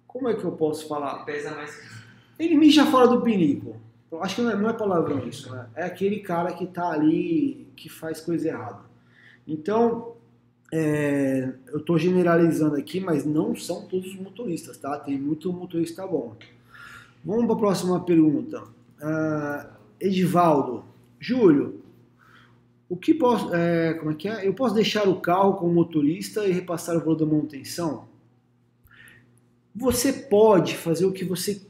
[0.07, 1.17] Como é que eu posso falar?
[1.17, 2.05] Ele pesa mais.
[2.39, 3.81] Ele mija fora do pinico.
[4.21, 5.67] Acho que não é, não é palavrão isso, né?
[5.75, 8.81] É aquele cara que tá ali, que faz coisa errada.
[9.47, 10.14] Então,
[10.77, 14.99] é, eu estou generalizando aqui, mas não são todos os motoristas, tá?
[14.99, 16.35] Tem muito motorista bom.
[17.25, 18.61] Vamos para a próxima pergunta.
[19.01, 20.85] Uh, Edivaldo,
[21.21, 21.81] Júlio,
[22.89, 24.49] o que posso, é, como é que é?
[24.49, 28.09] Eu posso deixar o carro com o motorista e repassar o valor da manutenção?
[29.73, 31.63] Você pode fazer o que você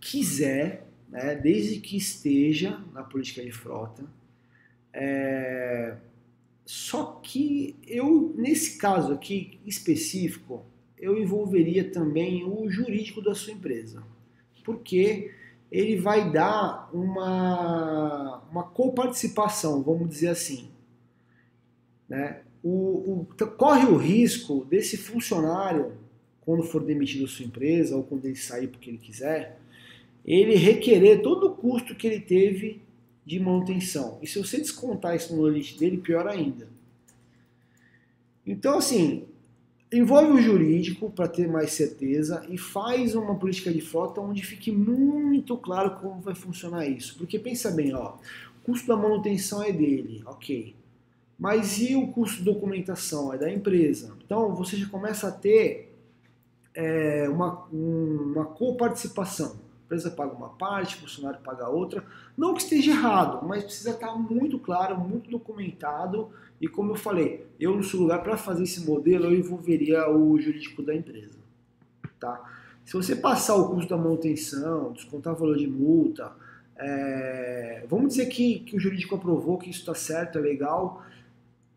[0.00, 4.02] quiser, né, desde que esteja na política de frota.
[4.92, 5.94] É,
[6.70, 10.64] só que eu, nesse caso aqui específico,
[10.96, 14.04] eu envolveria também o jurídico da sua empresa.
[14.64, 15.32] Porque
[15.68, 20.68] ele vai dar uma, uma coparticipação, vamos dizer assim.
[22.08, 22.40] Né?
[22.62, 25.94] O, o, corre o risco desse funcionário,
[26.40, 29.58] quando for demitido da sua empresa, ou quando ele sair porque ele quiser,
[30.24, 32.80] ele requerer todo o custo que ele teve
[33.24, 34.18] de manutenção.
[34.22, 36.68] E se você descontar isso no limite dele, pior ainda.
[38.46, 39.24] Então, assim,
[39.92, 44.70] envolve o jurídico para ter mais certeza e faz uma política de frota onde fique
[44.70, 47.16] muito claro como vai funcionar isso.
[47.18, 48.14] Porque pensa bem, ó,
[48.58, 50.74] o custo da manutenção é dele, ok.
[51.38, 53.32] Mas e o custo de documentação?
[53.32, 54.14] É da empresa.
[54.24, 55.94] Então você já começa a ter
[56.74, 59.56] é, uma, uma coparticipação
[59.90, 62.04] empresa paga uma parte, o funcionário paga outra.
[62.36, 66.30] Não que esteja errado, mas precisa estar muito claro, muito documentado.
[66.60, 70.38] E como eu falei, eu no seu lugar, para fazer esse modelo, eu envolveria o
[70.38, 71.38] jurídico da empresa.
[72.20, 72.40] Tá?
[72.84, 76.32] Se você passar o custo da manutenção, descontar o valor de multa,
[76.76, 77.84] é...
[77.88, 81.02] vamos dizer que, que o jurídico aprovou que isso está certo, é legal,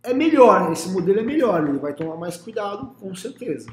[0.04, 3.68] é melhor, esse modelo é melhor, ele vai tomar mais cuidado, com certeza.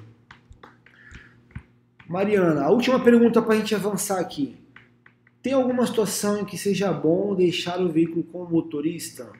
[2.11, 4.57] Mariana, a última pergunta para a gente avançar aqui.
[5.41, 9.31] Tem alguma situação em que seja bom deixar o veículo com o motorista?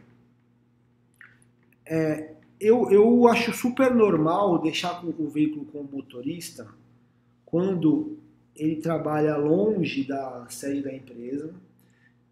[1.85, 2.31] É,
[2.61, 6.69] eu, eu acho super normal deixar o veículo com o motorista
[7.45, 8.17] quando
[8.55, 11.53] ele trabalha longe da sede da empresa.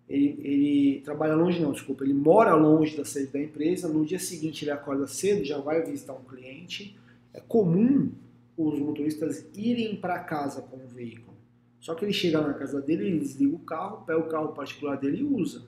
[0.09, 3.89] Ele, ele, trabalha longe, não, desculpa, ele mora longe da sede da empresa.
[3.89, 6.97] No dia seguinte ele acorda cedo, já vai visitar um cliente.
[7.35, 8.13] É comum
[8.59, 11.37] os motoristas irem para casa com o veículo.
[11.79, 14.97] Só que ele chega na casa dele, ele desliga o carro, pega o carro particular
[14.99, 15.63] dele e usa.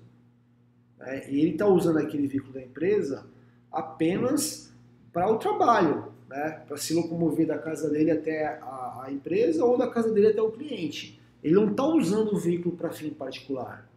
[0.98, 1.30] Né?
[1.30, 3.24] E ele está usando aquele veículo da empresa
[3.70, 4.74] apenas
[5.12, 6.64] para o trabalho, né?
[6.66, 10.42] para se locomover da casa dele até a, a, empresa ou da casa dele até
[10.42, 11.20] o cliente.
[11.44, 13.88] Ele não está usando o veículo para fim particular.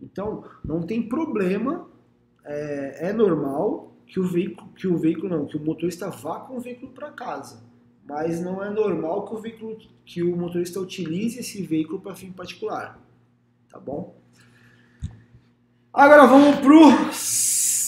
[0.00, 1.86] Então, não tem problema,
[2.44, 6.56] é, é normal que o veículo, que o veículo não, que o motorista vá com
[6.56, 7.71] o veículo para casa
[8.04, 12.32] mas não é normal que o veículo que o motorista utilize esse veículo para fim
[12.32, 12.98] particular,
[13.70, 14.16] tá bom?
[15.92, 17.82] Agora vamos pro 5.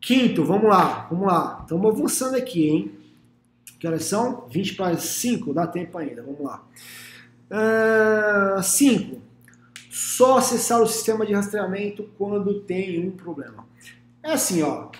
[0.00, 1.60] Quinto, vamos lá, vamos lá.
[1.62, 2.92] Estamos avançando aqui, hein?
[3.78, 4.46] Que horas são?
[4.48, 6.64] 20 para 5, dá tempo ainda, vamos lá.
[8.62, 9.16] 5.
[9.16, 9.22] Uh,
[9.90, 13.66] só acessar o sistema de rastreamento quando tem um problema.
[14.22, 14.90] É assim, ó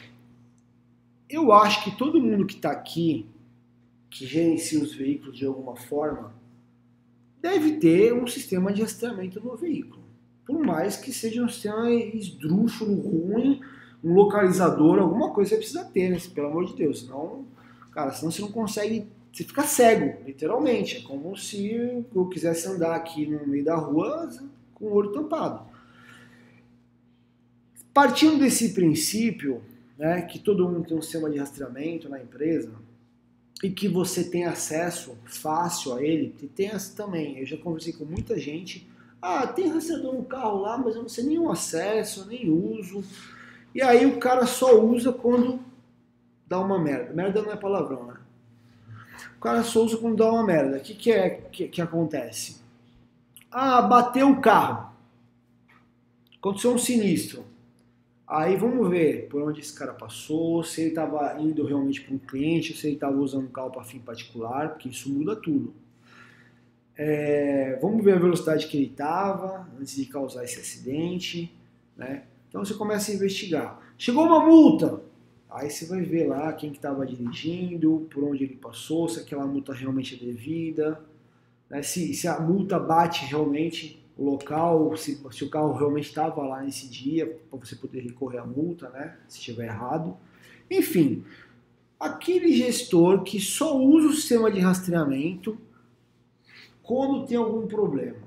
[1.35, 3.27] eu acho que todo mundo que está aqui,
[4.11, 6.35] que gerencia os veículos de alguma forma,
[7.41, 10.03] deve ter um sistema de rastreamento no veículo.
[10.45, 13.61] Por mais que seja um sistema esdrúxulo, ruim,
[14.03, 16.19] um localizador, alguma coisa você precisa ter, né?
[16.35, 17.01] pelo amor de Deus.
[17.01, 17.47] Senão,
[17.93, 19.07] cara, senão você não consegue.
[19.33, 20.99] Você fica cego, literalmente.
[20.99, 24.29] É como se eu quisesse andar aqui no meio da rua
[24.75, 25.65] com o olho tampado.
[27.95, 29.63] Partindo desse princípio,
[29.99, 32.73] né, que todo mundo tem um sistema de rastreamento na empresa
[33.63, 37.39] e que você tem acesso fácil a ele, e tem essa também.
[37.39, 38.89] Eu já conversei com muita gente.
[39.21, 43.05] Ah, tem rastreador no carro lá, mas eu não sei nenhum acesso, nem uso.
[43.73, 45.61] E aí o cara só usa quando
[46.47, 47.13] dá uma merda.
[47.15, 48.17] Merda não é palavrão, né?
[49.37, 50.79] O cara só usa quando dá uma merda.
[50.79, 52.61] O que, que é que, que acontece?
[53.51, 54.91] Ah, bateu o carro.
[56.37, 57.45] Aconteceu um sinistro.
[58.35, 62.19] Aí vamos ver por onde esse cara passou, se ele estava indo realmente para um
[62.19, 65.75] cliente, se ele estava usando o carro para fim particular, porque isso muda tudo.
[66.97, 71.55] É, vamos ver a velocidade que ele estava antes de causar esse acidente.
[71.95, 72.23] Né?
[72.49, 73.79] Então você começa a investigar.
[73.99, 75.03] Chegou uma multa,
[75.51, 79.47] aí você vai ver lá quem que estava dirigindo, por onde ele passou, se aquela
[79.47, 81.05] multa realmente é devida,
[81.69, 81.83] né?
[81.83, 86.63] se, se a multa bate realmente o local, se, se o carro realmente estava lá
[86.63, 89.17] nesse dia, para você poder recorrer à multa, né?
[89.29, 90.17] Se estiver errado.
[90.71, 91.25] Enfim,
[91.99, 95.57] aquele gestor que só usa o sistema de rastreamento
[96.83, 98.19] quando tem algum problema.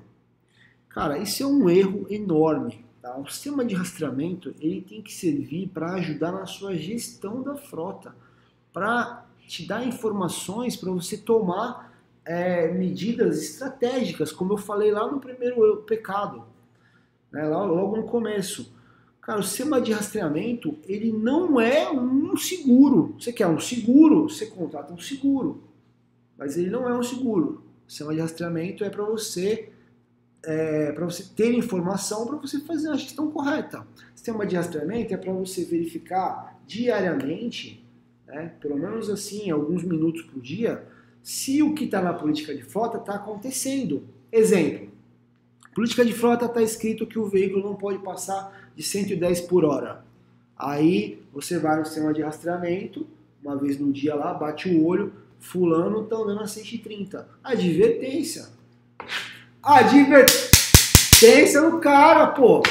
[0.90, 2.86] Cara, isso é um erro enorme.
[3.02, 3.18] Tá?
[3.18, 8.16] O sistema de rastreamento ele tem que servir para ajudar na sua gestão da frota,
[8.74, 11.95] para te dar informações para você tomar
[12.26, 16.44] é, medidas estratégicas, como eu falei lá no primeiro pecado,
[17.32, 18.74] né, logo no começo.
[19.22, 23.16] Cara, o sistema de rastreamento, ele não é um seguro.
[23.20, 25.64] Você quer um seguro, você contrata um seguro.
[26.38, 27.64] Mas ele não é um seguro.
[27.88, 29.72] O sistema de rastreamento é para você
[30.46, 33.82] é, para você ter informação para você fazer a gestão correta.
[33.82, 33.86] O
[34.16, 37.84] sistema de rastreamento é para você verificar diariamente,
[38.28, 40.88] né, pelo menos assim, alguns minutos por dia,
[41.26, 44.04] se o que está na política de frota está acontecendo.
[44.32, 44.90] Exemplo,
[45.74, 50.06] política de frota está escrito que o veículo não pode passar de 110 por hora.
[50.56, 53.08] Aí você vai no sistema de rastreamento,
[53.44, 57.28] uma vez no dia lá, bate o olho, fulano está andando a 130.
[57.44, 58.46] Advertência.
[59.64, 62.62] Advertência no cara, pô.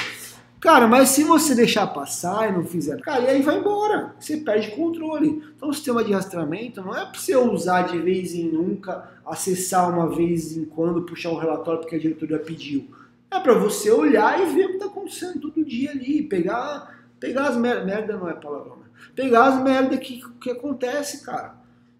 [0.65, 4.15] Cara, mas se você deixar passar e não fizer, cara, e aí vai embora.
[4.19, 5.45] Você perde controle.
[5.55, 9.91] Então o sistema de rastreamento não é para você usar de vez em nunca, acessar
[9.91, 12.89] uma vez em quando, puxar um relatório porque a diretoria pediu.
[13.31, 17.49] É para você olhar e ver o que está acontecendo todo dia ali, pegar, pegar
[17.49, 18.87] as merda, merda não é palavrão, né?
[19.15, 21.57] pegar as merda que, que acontece, cara.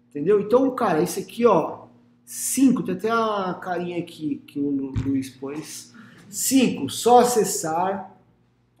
[0.09, 0.39] Entendeu?
[0.39, 1.83] Então, cara, isso aqui, ó,
[2.25, 5.93] cinco, tem até a carinha aqui que o Luiz pôs.
[6.27, 8.14] Cinco, só acessar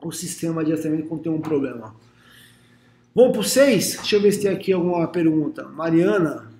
[0.07, 1.95] o sistema de rastreamento quando tem um problema.
[3.13, 3.95] Vamos para o 6?
[3.97, 5.67] Deixa eu ver se tem aqui alguma pergunta.
[5.69, 6.51] Mariana.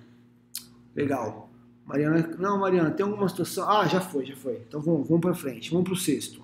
[0.94, 1.50] Legal.
[1.84, 2.34] Mariana.
[2.38, 3.68] Não, Mariana, tem alguma situação.
[3.68, 4.62] Ah, já foi, já foi.
[4.66, 5.70] Então vamos, vamos para frente.
[5.70, 6.42] Vamos para o sexto.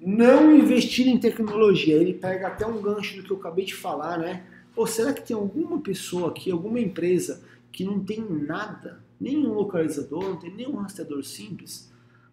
[0.00, 1.96] Não investir em tecnologia.
[1.96, 4.44] Ele pega até um gancho do que eu acabei de falar, né?
[4.74, 10.24] Ou será que tem alguma pessoa aqui, alguma empresa que não tem nada, nenhum localizador,
[10.24, 11.89] não tem nenhum rastreador simples?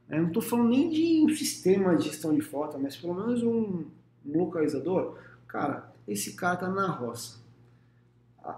[0.09, 3.43] Eu não estou falando nem de um sistema de gestão de foto, mas pelo menos
[3.43, 3.85] um,
[4.25, 5.17] um localizador.
[5.47, 7.39] Cara, esse cara está na roça.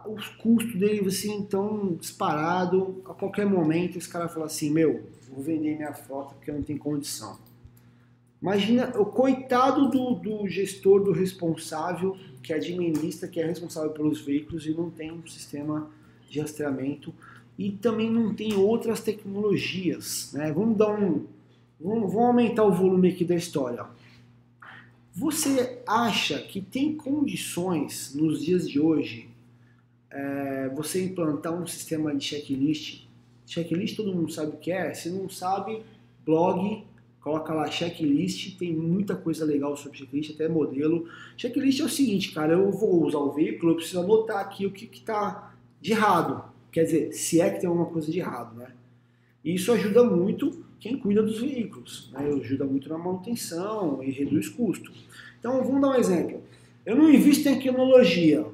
[0.06, 3.02] Os custos dele assim estão disparado.
[3.06, 6.62] A qualquer momento esse cara fala assim: Meu, vou vender minha frota porque eu não
[6.62, 7.40] tenho condição.
[8.42, 14.66] Imagina o coitado do, do gestor, do responsável, que administra, que é responsável pelos veículos
[14.66, 15.90] e não tem um sistema
[16.30, 17.14] de rastreamento
[17.58, 20.32] e também não tem outras tecnologias.
[20.34, 20.52] Né?
[20.54, 21.26] Vamos dar um.
[21.82, 23.86] Vamos, aumentar o volume aqui da história.
[25.14, 29.30] Você acha que tem condições nos dias de hoje
[30.12, 33.08] é, você implantar um sistema de checklist?
[33.46, 34.94] Checklist todo mundo sabe o que é.
[34.94, 35.82] Se não sabe,
[36.26, 36.84] blog,
[37.22, 41.08] coloca lá checklist, tem muita coisa legal sobre checklist, até modelo.
[41.38, 44.72] Checklist é o seguinte, cara, eu vou usar o veículo, eu preciso anotar aqui o
[44.72, 46.44] que está de errado.
[46.74, 48.74] Quer dizer, se é que tem alguma coisa de errado, né?
[49.46, 52.30] Isso ajuda muito quem cuida dos veículos, né?
[52.42, 54.92] ajuda muito na manutenção e reduz custo.
[55.40, 56.42] Então, vamos dar um exemplo.
[56.86, 58.46] Eu não invisto em tecnologia.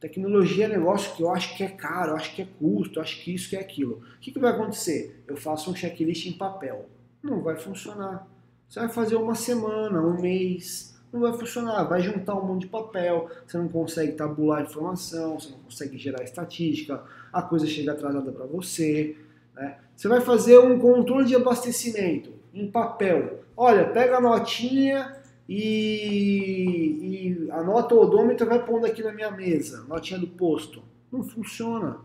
[0.00, 3.02] Tecnologia é negócio que eu acho que é caro, eu acho que é custo, eu
[3.02, 4.02] acho que isso, que é aquilo.
[4.16, 5.22] O que, que vai acontecer?
[5.26, 6.88] Eu faço um checklist em papel.
[7.22, 8.28] Não vai funcionar.
[8.68, 11.84] Você vai fazer uma semana, um mês, não vai funcionar.
[11.84, 16.22] Vai juntar um monte de papel, você não consegue tabular informação, você não consegue gerar
[16.22, 17.02] estatística,
[17.32, 19.16] a coisa chega atrasada para você.
[19.54, 19.76] Né?
[19.94, 23.44] Você vai fazer um controle de abastecimento em papel.
[23.56, 25.16] Olha, pega a notinha
[25.48, 30.82] e, e a nota odômetra vai pondo aqui na minha mesa, notinha do posto.
[31.12, 31.98] Não funciona.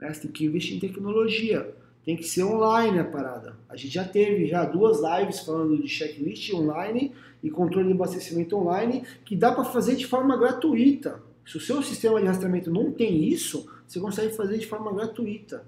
[0.00, 0.12] Né?
[0.12, 1.74] Você tem que investir em tecnologia.
[2.04, 3.56] Tem que ser online a parada.
[3.68, 7.12] A gente já teve já duas lives falando de checklist online
[7.42, 11.20] e controle de abastecimento online que dá para fazer de forma gratuita.
[11.44, 15.64] Se o seu sistema de rastreamento não tem isso, você consegue fazer de forma gratuita.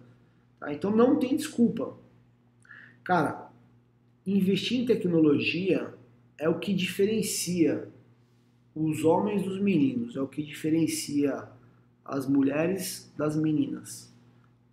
[0.58, 0.72] Tá?
[0.72, 1.94] Então não tem desculpa.
[3.04, 3.50] Cara,
[4.26, 5.94] investir em tecnologia
[6.36, 7.88] é o que diferencia
[8.74, 11.48] os homens dos meninos, é o que diferencia
[12.04, 14.12] as mulheres das meninas.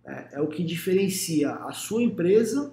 [0.04, 2.72] É, é o que diferencia a sua empresa,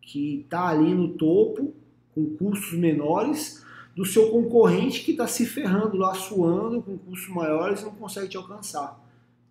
[0.00, 1.72] que está ali no topo,
[2.14, 7.82] com custos menores, do seu concorrente que está se ferrando lá, suando, com custos maiores
[7.82, 9.01] e não consegue te alcançar.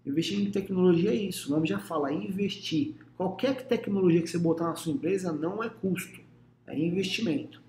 [0.06, 2.96] Investir em tecnologia é isso, o nome já fala, investir.
[3.16, 6.20] Qualquer tecnologia que você botar na sua empresa não é custo,
[6.66, 7.62] é investimento.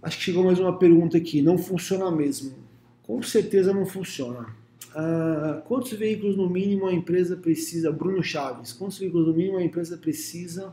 [0.00, 1.42] Acho que chegou mais uma pergunta aqui.
[1.42, 2.54] Não funciona mesmo?
[3.02, 4.46] Com certeza não funciona.
[4.90, 7.90] Uh, quantos veículos no mínimo a empresa precisa?
[7.90, 8.72] Bruno Chaves.
[8.72, 10.72] Quantos veículos no mínimo a empresa precisa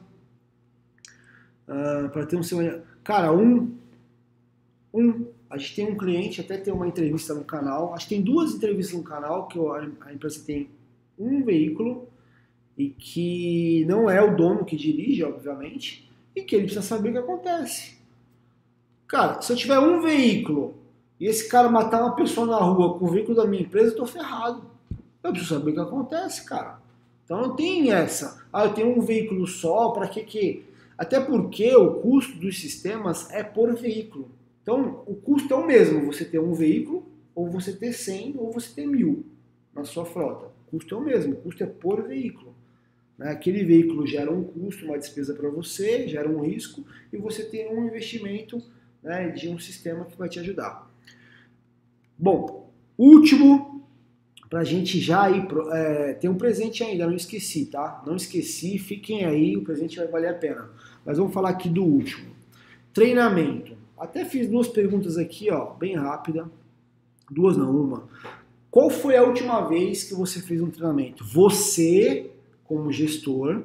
[1.68, 2.82] uh, para ter um seu.
[3.04, 3.76] Cara, um.
[4.94, 5.26] Um.
[5.56, 7.94] A gente tem um cliente, até tem uma entrevista no canal.
[7.94, 9.58] Acho que tem duas entrevistas no canal que
[10.02, 10.70] a empresa tem
[11.18, 12.10] um veículo
[12.78, 17.12] e que não é o dono que dirige, obviamente, e que ele precisa saber o
[17.14, 17.96] que acontece.
[19.08, 20.76] Cara, se eu tiver um veículo
[21.18, 23.96] e esse cara matar uma pessoa na rua com o veículo da minha empresa, eu
[23.96, 24.62] tô ferrado.
[25.24, 26.82] Eu preciso saber o que acontece, cara.
[27.24, 28.46] Então não tem essa.
[28.52, 30.66] Ah, eu tenho um veículo só, para que que.
[30.98, 34.35] Até porque o custo dos sistemas é por veículo.
[34.66, 38.52] Então o custo é o mesmo, você ter um veículo, ou você ter 100, ou
[38.52, 39.24] você ter mil
[39.76, 40.48] na sua frota.
[40.48, 42.56] O custo é o mesmo, o custo é por veículo.
[43.16, 43.30] Né?
[43.30, 47.72] Aquele veículo gera um custo, uma despesa para você, gera um risco, e você tem
[47.72, 48.60] um investimento
[49.04, 50.92] né, de um sistema que vai te ajudar.
[52.18, 53.88] Bom, último,
[54.50, 58.02] para a gente já ir, é, tem um presente ainda, não esqueci, tá?
[58.04, 60.72] Não esqueci, fiquem aí, o presente vai valer a pena.
[61.06, 62.34] Mas vamos falar aqui do último.
[62.92, 63.85] Treinamento.
[63.98, 66.50] Até fiz duas perguntas aqui, ó, bem rápida.
[67.30, 68.08] Duas não, uma.
[68.70, 71.24] Qual foi a última vez que você fez um treinamento?
[71.24, 72.30] Você,
[72.66, 73.64] como gestor,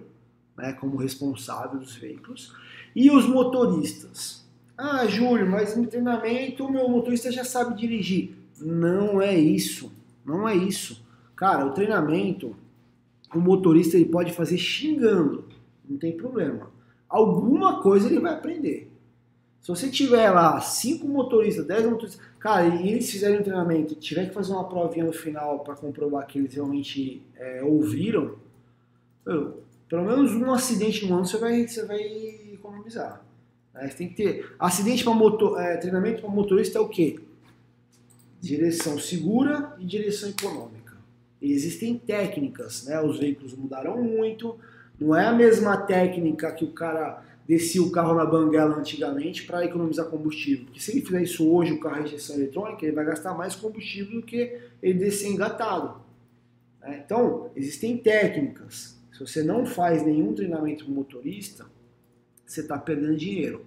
[0.57, 2.55] né, como responsável dos veículos,
[2.95, 4.47] e os motoristas.
[4.77, 8.37] Ah, Júlio, mas no treinamento o meu motorista já sabe dirigir.
[8.61, 9.93] Não é isso.
[10.25, 11.05] Não é isso.
[11.35, 12.55] Cara, o treinamento,
[13.35, 15.45] o motorista ele pode fazer xingando.
[15.89, 16.71] Não tem problema.
[17.09, 18.90] Alguma coisa ele vai aprender.
[19.61, 24.27] Se você tiver lá cinco motoristas, dez motoristas, cara, e eles fizerem um treinamento, tiver
[24.29, 28.37] que fazer uma provinha no final para comprovar que eles realmente é, ouviram,
[29.89, 32.01] pelo menos um acidente no ano você vai, você vai
[32.53, 33.23] economizar.
[33.75, 33.89] Né?
[33.89, 34.55] Você tem que ter.
[34.59, 37.19] Acidente para motor, é, treinamento para motorista é o quê?
[38.41, 40.97] Direção segura e direção econômica.
[41.41, 43.01] Existem técnicas, né?
[43.01, 44.59] Os veículos mudaram muito.
[44.99, 49.65] Não é a mesma técnica que o cara descia o carro na banguela antigamente para
[49.65, 50.67] economizar combustível.
[50.67, 53.57] Porque se ele fizer isso hoje, o carro é injeção eletrônica, ele vai gastar mais
[53.57, 56.01] combustível do que ele descer engatado.
[56.81, 57.03] Né?
[57.05, 58.97] Então, existem técnicas.
[59.13, 61.67] Se você não faz nenhum treinamento com motorista,
[62.47, 63.67] você está perdendo dinheiro.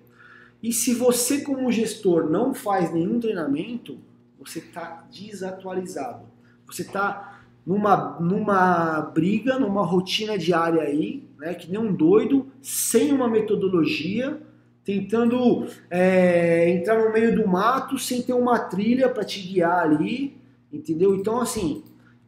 [0.62, 4.00] E se você, como gestor, não faz nenhum treinamento,
[4.40, 6.26] você está desatualizado.
[6.68, 13.12] Você está numa, numa briga, numa rotina diária aí, né, que nem um doido, sem
[13.12, 14.42] uma metodologia,
[14.84, 20.38] tentando é, entrar no meio do mato sem ter uma trilha para te guiar ali,
[20.72, 21.16] entendeu?
[21.16, 21.84] Então, assim,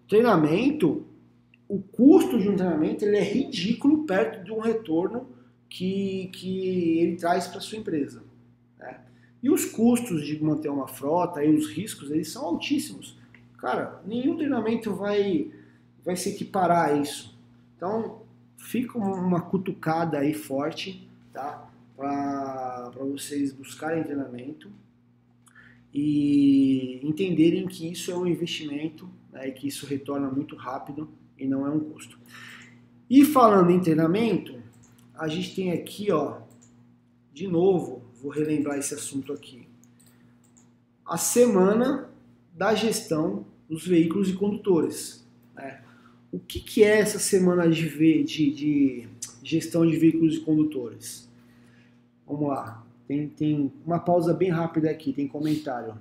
[0.08, 1.06] treinamento
[1.68, 5.28] o custo de um treinamento ele é ridículo perto de um retorno
[5.70, 8.24] que, que ele traz para sua empresa.
[8.78, 9.00] Né?
[9.42, 13.18] E os custos de manter uma frota e os riscos eles são altíssimos.
[13.66, 15.52] Cara, nenhum treinamento vai,
[16.04, 17.36] vai se equiparar a isso.
[17.76, 18.22] Então,
[18.60, 21.68] fica uma cutucada aí forte, tá?
[21.98, 24.72] Para vocês buscarem treinamento
[25.92, 31.48] e entenderem que isso é um investimento né, e que isso retorna muito rápido e
[31.48, 32.20] não é um custo.
[33.10, 34.62] E falando em treinamento,
[35.16, 36.42] a gente tem aqui, ó,
[37.34, 39.68] de novo, vou relembrar esse assunto aqui.
[41.04, 42.12] A semana
[42.54, 45.26] da gestão dos veículos e condutores.
[45.56, 45.82] Né?
[46.32, 47.90] O que, que é essa semana de,
[48.24, 49.08] de, de
[49.44, 51.30] gestão de veículos e condutores?
[52.28, 52.86] Vamos lá.
[53.08, 55.96] Tem, tem uma pausa bem rápida aqui, tem comentário.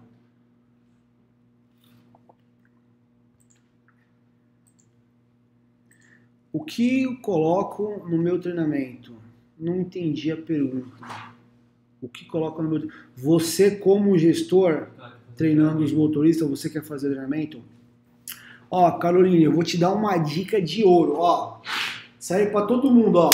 [6.53, 9.15] O que eu coloco no meu treinamento?
[9.59, 10.97] Não entendi a pergunta.
[12.01, 14.89] O que coloca no meu Você como gestor
[15.37, 17.63] treinando os motoristas, você quer fazer treinamento?
[18.71, 21.61] Ó, Caroline, eu vou te dar uma dica de ouro, ó.
[22.19, 23.31] Serve para todo mundo, ó.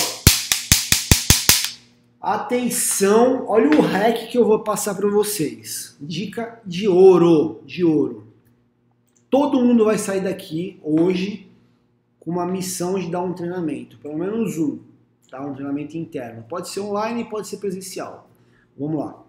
[2.20, 5.96] Atenção, olha o hack que eu vou passar para vocês.
[5.98, 8.26] Dica de ouro, de ouro.
[9.30, 11.48] Todo mundo vai sair daqui hoje
[12.18, 14.78] com uma missão de dar um treinamento, pelo menos um,
[15.30, 15.40] tá?
[15.40, 16.44] um treinamento interno.
[16.48, 18.28] Pode ser online, pode ser presencial.
[18.78, 19.22] Vamos lá.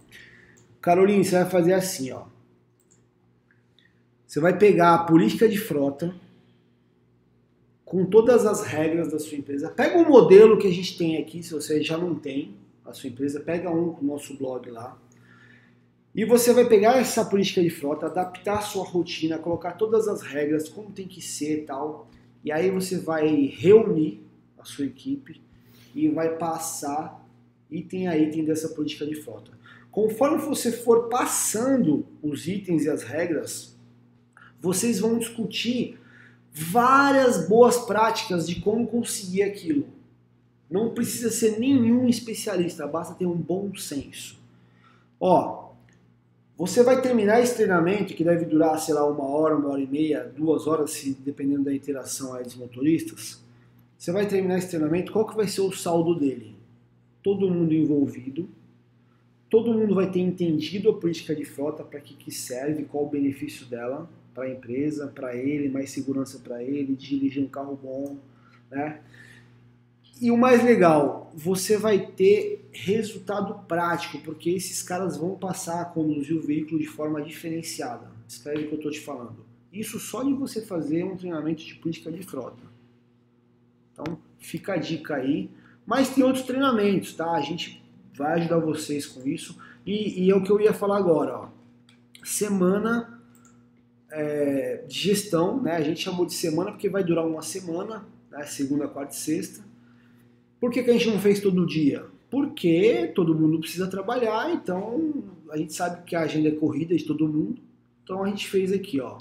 [0.82, 2.24] Caroline, você vai fazer assim, ó.
[4.32, 6.16] Você vai pegar a política de frota
[7.84, 9.70] com todas as regras da sua empresa.
[9.70, 12.56] Pega o um modelo que a gente tem aqui, se você já não tem
[12.86, 14.98] a sua empresa, pega um do nosso blog lá.
[16.16, 20.22] E você vai pegar essa política de frota, adaptar a sua rotina, colocar todas as
[20.22, 22.08] regras, como tem que ser e tal
[22.42, 24.24] e aí você vai reunir
[24.58, 25.42] a sua equipe
[25.94, 27.22] e vai passar
[27.70, 29.52] item a item dessa política de frota.
[29.92, 33.71] Conforme você for passando os itens e as regras,
[34.62, 36.00] vocês vão discutir
[36.54, 39.88] várias boas práticas de como conseguir aquilo.
[40.70, 44.40] Não precisa ser nenhum especialista, basta ter um bom senso.
[45.20, 45.72] Ó,
[46.58, 49.88] você vai terminar esse treinamento, que deve durar, sei lá, uma hora, uma hora e
[49.88, 53.42] meia, duas horas, se, dependendo da interação aí dos motoristas.
[53.98, 56.56] Você vai terminar esse treinamento, qual que vai ser o saldo dele?
[57.24, 58.48] Todo mundo envolvido,
[59.50, 63.10] todo mundo vai ter entendido a política de frota, para que, que serve, qual o
[63.10, 68.18] benefício dela para a empresa, para ele, mais segurança para ele, dirigir um carro bom,
[68.70, 69.02] né?
[70.22, 75.86] E o mais legal, você vai ter resultado prático, porque esses caras vão passar a
[75.86, 78.12] conduzir o veículo de forma diferenciada.
[78.28, 79.44] Escreve o que eu estou te falando.
[79.74, 82.62] Isso só de você fazer um treinamento de política de frota.
[83.92, 85.50] Então, fica a dica aí.
[85.88, 87.32] Mas tem outros treinamentos, tá?
[87.32, 87.84] A gente
[88.16, 89.58] vai ajudar vocês com isso.
[89.86, 91.50] E, e é o que eu ia falar agora, ó.
[92.24, 93.11] Semana
[94.12, 95.72] é, de gestão, né?
[95.76, 98.44] A gente chamou de semana porque vai durar uma semana, né?
[98.44, 99.64] segunda, quarta e sexta.
[100.60, 102.06] Por que, que a gente não fez todo dia?
[102.30, 107.04] Porque todo mundo precisa trabalhar, então a gente sabe que a agenda é corrida de
[107.04, 107.62] todo mundo.
[108.04, 109.18] Então a gente fez aqui, ó.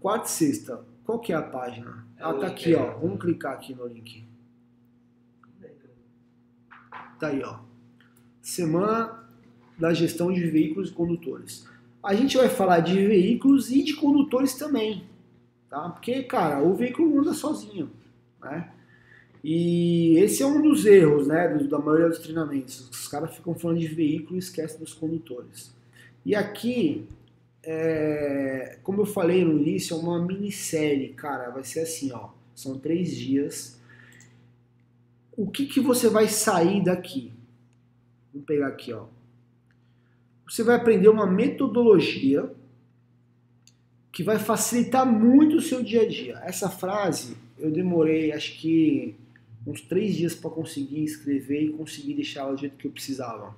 [0.00, 0.84] Quarta e sexta.
[1.04, 2.06] Qual que é a página?
[2.16, 2.98] É ah, tá aqui, ó.
[2.98, 4.24] Vamos clicar aqui no link.
[7.18, 7.60] Tá aí, ó.
[8.40, 9.24] Semana
[9.78, 11.68] da gestão de veículos e condutores.
[12.02, 15.04] A gente vai falar de veículos e de condutores também,
[15.70, 15.88] tá?
[15.90, 17.90] Porque, cara, o veículo anda sozinho,
[18.42, 18.70] né?
[19.44, 22.88] E esse é um dos erros, né, da maioria dos treinamentos.
[22.88, 25.74] Os caras ficam falando de veículo e esquecem dos condutores.
[26.24, 27.08] E aqui,
[27.64, 31.50] é, como eu falei no início, é uma minissérie, cara.
[31.50, 32.30] Vai ser assim, ó.
[32.54, 33.80] São três dias.
[35.36, 37.32] O que, que você vai sair daqui?
[38.32, 39.06] Vamos pegar aqui, ó.
[40.52, 42.52] Você vai aprender uma metodologia
[44.12, 46.38] que vai facilitar muito o seu dia a dia.
[46.44, 49.16] Essa frase eu demorei, acho que
[49.66, 53.56] uns três dias para conseguir escrever e conseguir deixar ela do jeito que eu precisava.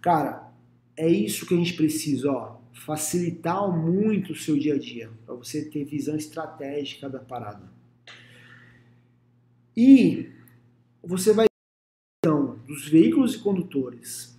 [0.00, 0.50] Cara,
[0.96, 5.34] é isso que a gente precisa, ó, facilitar muito o seu dia a dia, para
[5.34, 7.70] você ter visão estratégica da parada.
[9.76, 10.30] E
[11.02, 11.44] você vai
[12.24, 14.37] então dos veículos e condutores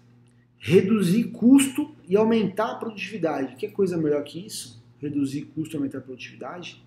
[0.59, 3.55] reduzir custo e aumentar a produtividade.
[3.55, 4.83] Que coisa melhor que isso?
[4.99, 6.83] Reduzir custo e aumentar a produtividade?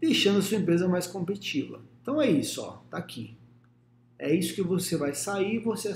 [0.00, 1.80] Deixando a sua empresa mais competitiva.
[2.00, 3.36] Então é isso, ó, tá aqui.
[4.18, 5.92] É isso que você vai sair, você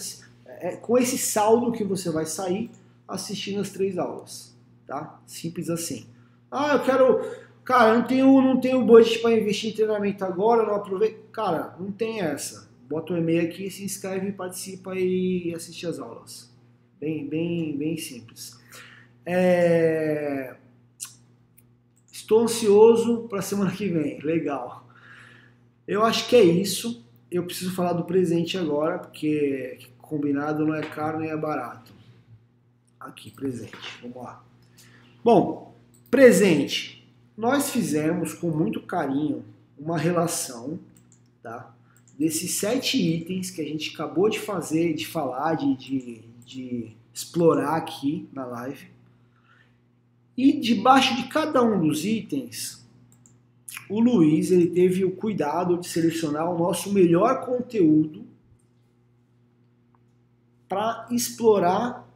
[0.46, 2.70] é com esse saldo que você vai sair
[3.06, 4.56] assistindo as três aulas,
[4.86, 5.20] tá?
[5.26, 6.06] Simples assim.
[6.50, 10.76] Ah, eu quero Cara, não tenho, não tenho budget para investir em treinamento agora, não
[10.76, 11.28] aproveito.
[11.32, 12.70] Cara, não tem essa.
[12.88, 16.55] Bota o um e-mail aqui, se inscreve, participa e assiste as aulas.
[17.00, 18.58] Bem, bem, bem simples.
[19.24, 20.56] É...
[22.10, 24.18] Estou ansioso para a semana que vem.
[24.20, 24.86] Legal.
[25.86, 27.04] Eu acho que é isso.
[27.30, 31.92] Eu preciso falar do presente agora, porque combinado não é caro nem é barato.
[32.98, 33.76] Aqui, presente.
[34.02, 34.44] Vamos lá.
[35.22, 35.74] Bom,
[36.10, 36.96] presente
[37.36, 39.44] nós fizemos com muito carinho
[39.78, 40.78] uma relação
[41.42, 41.74] tá,
[42.18, 47.76] desses sete itens que a gente acabou de fazer, de falar, de, de, de explorar
[47.76, 48.88] aqui na live.
[50.36, 52.86] E debaixo de cada um dos itens,
[53.90, 58.24] o Luiz ele teve o cuidado de selecionar o nosso melhor conteúdo
[60.68, 62.08] para explorar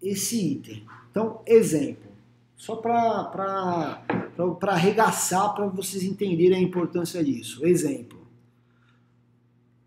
[0.00, 0.84] esse item.
[1.10, 2.10] Então, exemplo,
[2.56, 4.02] só para
[4.68, 7.66] arregaçar, para vocês entenderem a importância disso.
[7.66, 8.21] Exemplo.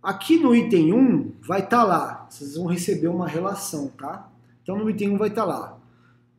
[0.06, 4.30] Aqui no item 1 vai estar tá lá, vocês vão receber uma relação, tá?
[4.62, 5.80] Então no item 1 vai estar tá lá.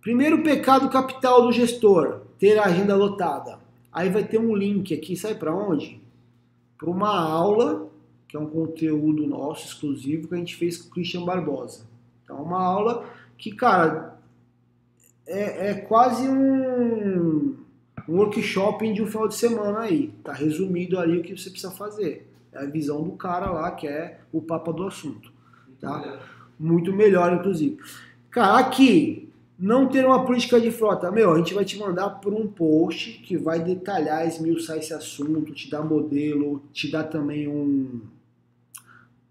[0.01, 3.59] Primeiro pecado capital do gestor, ter a agenda lotada.
[3.93, 6.01] Aí vai ter um link aqui, sabe para onde?
[6.79, 7.89] Para uma aula,
[8.29, 11.89] que é um conteúdo nosso exclusivo que a gente fez com o Christian Barbosa.
[12.23, 13.05] Então uma aula
[13.37, 14.17] que, cara,
[15.27, 17.57] é, é quase um,
[18.09, 20.15] um workshop de um final de semana aí.
[20.23, 22.26] Tá resumido ali o que você precisa fazer.
[22.57, 25.33] É a visão do cara lá, que é o papa do assunto.
[25.81, 25.99] Tá?
[25.99, 26.21] Muito melhor,
[26.59, 27.79] Muito melhor inclusive.
[28.31, 29.29] Cara, aqui,
[29.59, 31.11] não ter uma política de frota.
[31.11, 35.53] Meu, a gente vai te mandar por um post que vai detalhar, esmiuçar esse assunto,
[35.53, 38.01] te dar modelo, te dar também um,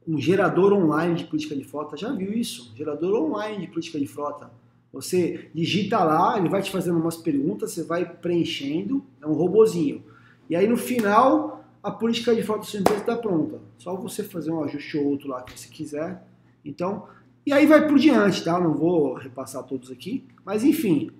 [0.07, 1.97] um gerador online de política de frota.
[1.97, 2.73] Já viu isso?
[2.75, 4.49] Gerador online de política de frota
[4.95, 10.01] você digita lá, ele vai te fazendo umas perguntas, você vai preenchendo, é um robozinho.
[10.49, 11.54] E aí no final,
[11.85, 13.61] a política de empresa está pronta.
[13.77, 16.19] Só você fazer um ajuste ou outro lá que você quiser.
[16.65, 17.07] Então,
[17.45, 18.59] e aí vai por diante, tá?
[18.59, 21.11] Não vou repassar todos aqui, mas enfim,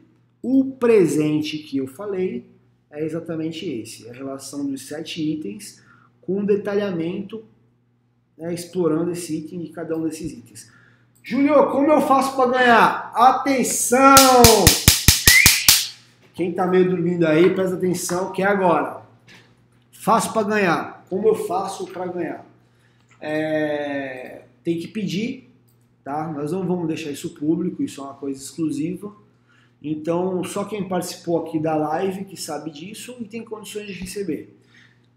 [0.41, 2.49] o presente que eu falei
[2.89, 5.83] é exatamente esse, é a relação dos sete itens
[6.19, 7.45] com detalhamento,
[8.35, 10.71] né, explorando esse item de cada um desses itens.
[11.21, 13.11] Júlio, como eu faço para ganhar?
[13.13, 14.15] Atenção!
[16.33, 19.04] Quem está meio dormindo aí, presta atenção, que é agora.
[20.05, 21.03] Faço para ganhar.
[21.09, 22.45] Como eu faço para ganhar?
[23.19, 24.43] É...
[24.63, 25.49] Tem que pedir,
[26.03, 26.31] tá?
[26.31, 29.11] Nós não vamos deixar isso público, isso é uma coisa exclusiva.
[29.81, 34.55] Então, só quem participou aqui da live que sabe disso e tem condições de receber.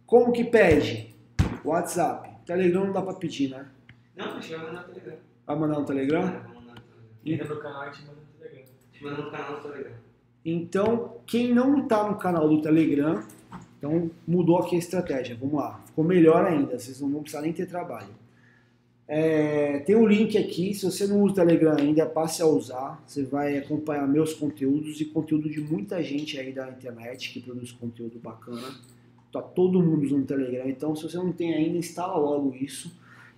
[0.07, 1.15] Como que pede?
[1.63, 2.31] WhatsApp.
[2.47, 3.69] Telegram não dá para pedir, né?
[4.17, 5.19] Não, a gente vai mandar Telegram.
[5.47, 6.43] Vai mandar um Telegram?
[7.27, 8.65] Entra no canal e te manda no Telegram.
[8.91, 9.93] Te manda no canal do Telegram.
[10.43, 13.23] Então, quem não está no canal do Telegram,
[13.79, 15.37] então mudou aqui a estratégia.
[15.41, 15.81] Vamos lá.
[15.87, 16.79] Ficou melhor ainda.
[16.79, 18.09] Vocês não vão precisar nem ter trabalho.
[19.07, 20.75] É, tem um link aqui.
[20.75, 23.03] Se você não usa o Telegram ainda, passe a usar.
[23.07, 27.73] Você vai acompanhar meus conteúdos e conteúdo de muita gente aí da internet que produz
[27.73, 28.69] conteúdo bacana.
[29.33, 30.69] Tá todo mundo usando o Telegram.
[30.69, 32.93] Então, se você não tem ainda, instala logo isso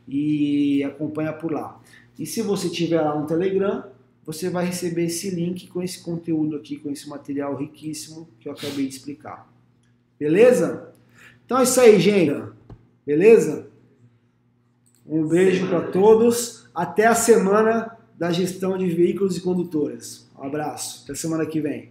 [0.08, 1.80] e acompanha por lá.
[2.18, 3.84] E se você tiver lá no Telegram,
[4.24, 8.52] você vai receber esse link com esse conteúdo aqui, com esse material riquíssimo que eu
[8.52, 9.50] acabei de explicar.
[10.20, 10.92] Beleza?
[11.46, 12.42] Então é isso aí, gente.
[13.06, 13.66] Beleza?
[15.06, 16.68] Um beijo para todos.
[16.74, 20.30] Até a semana da gestão de veículos e condutores.
[20.38, 21.04] Um abraço.
[21.04, 21.90] Até semana que vem.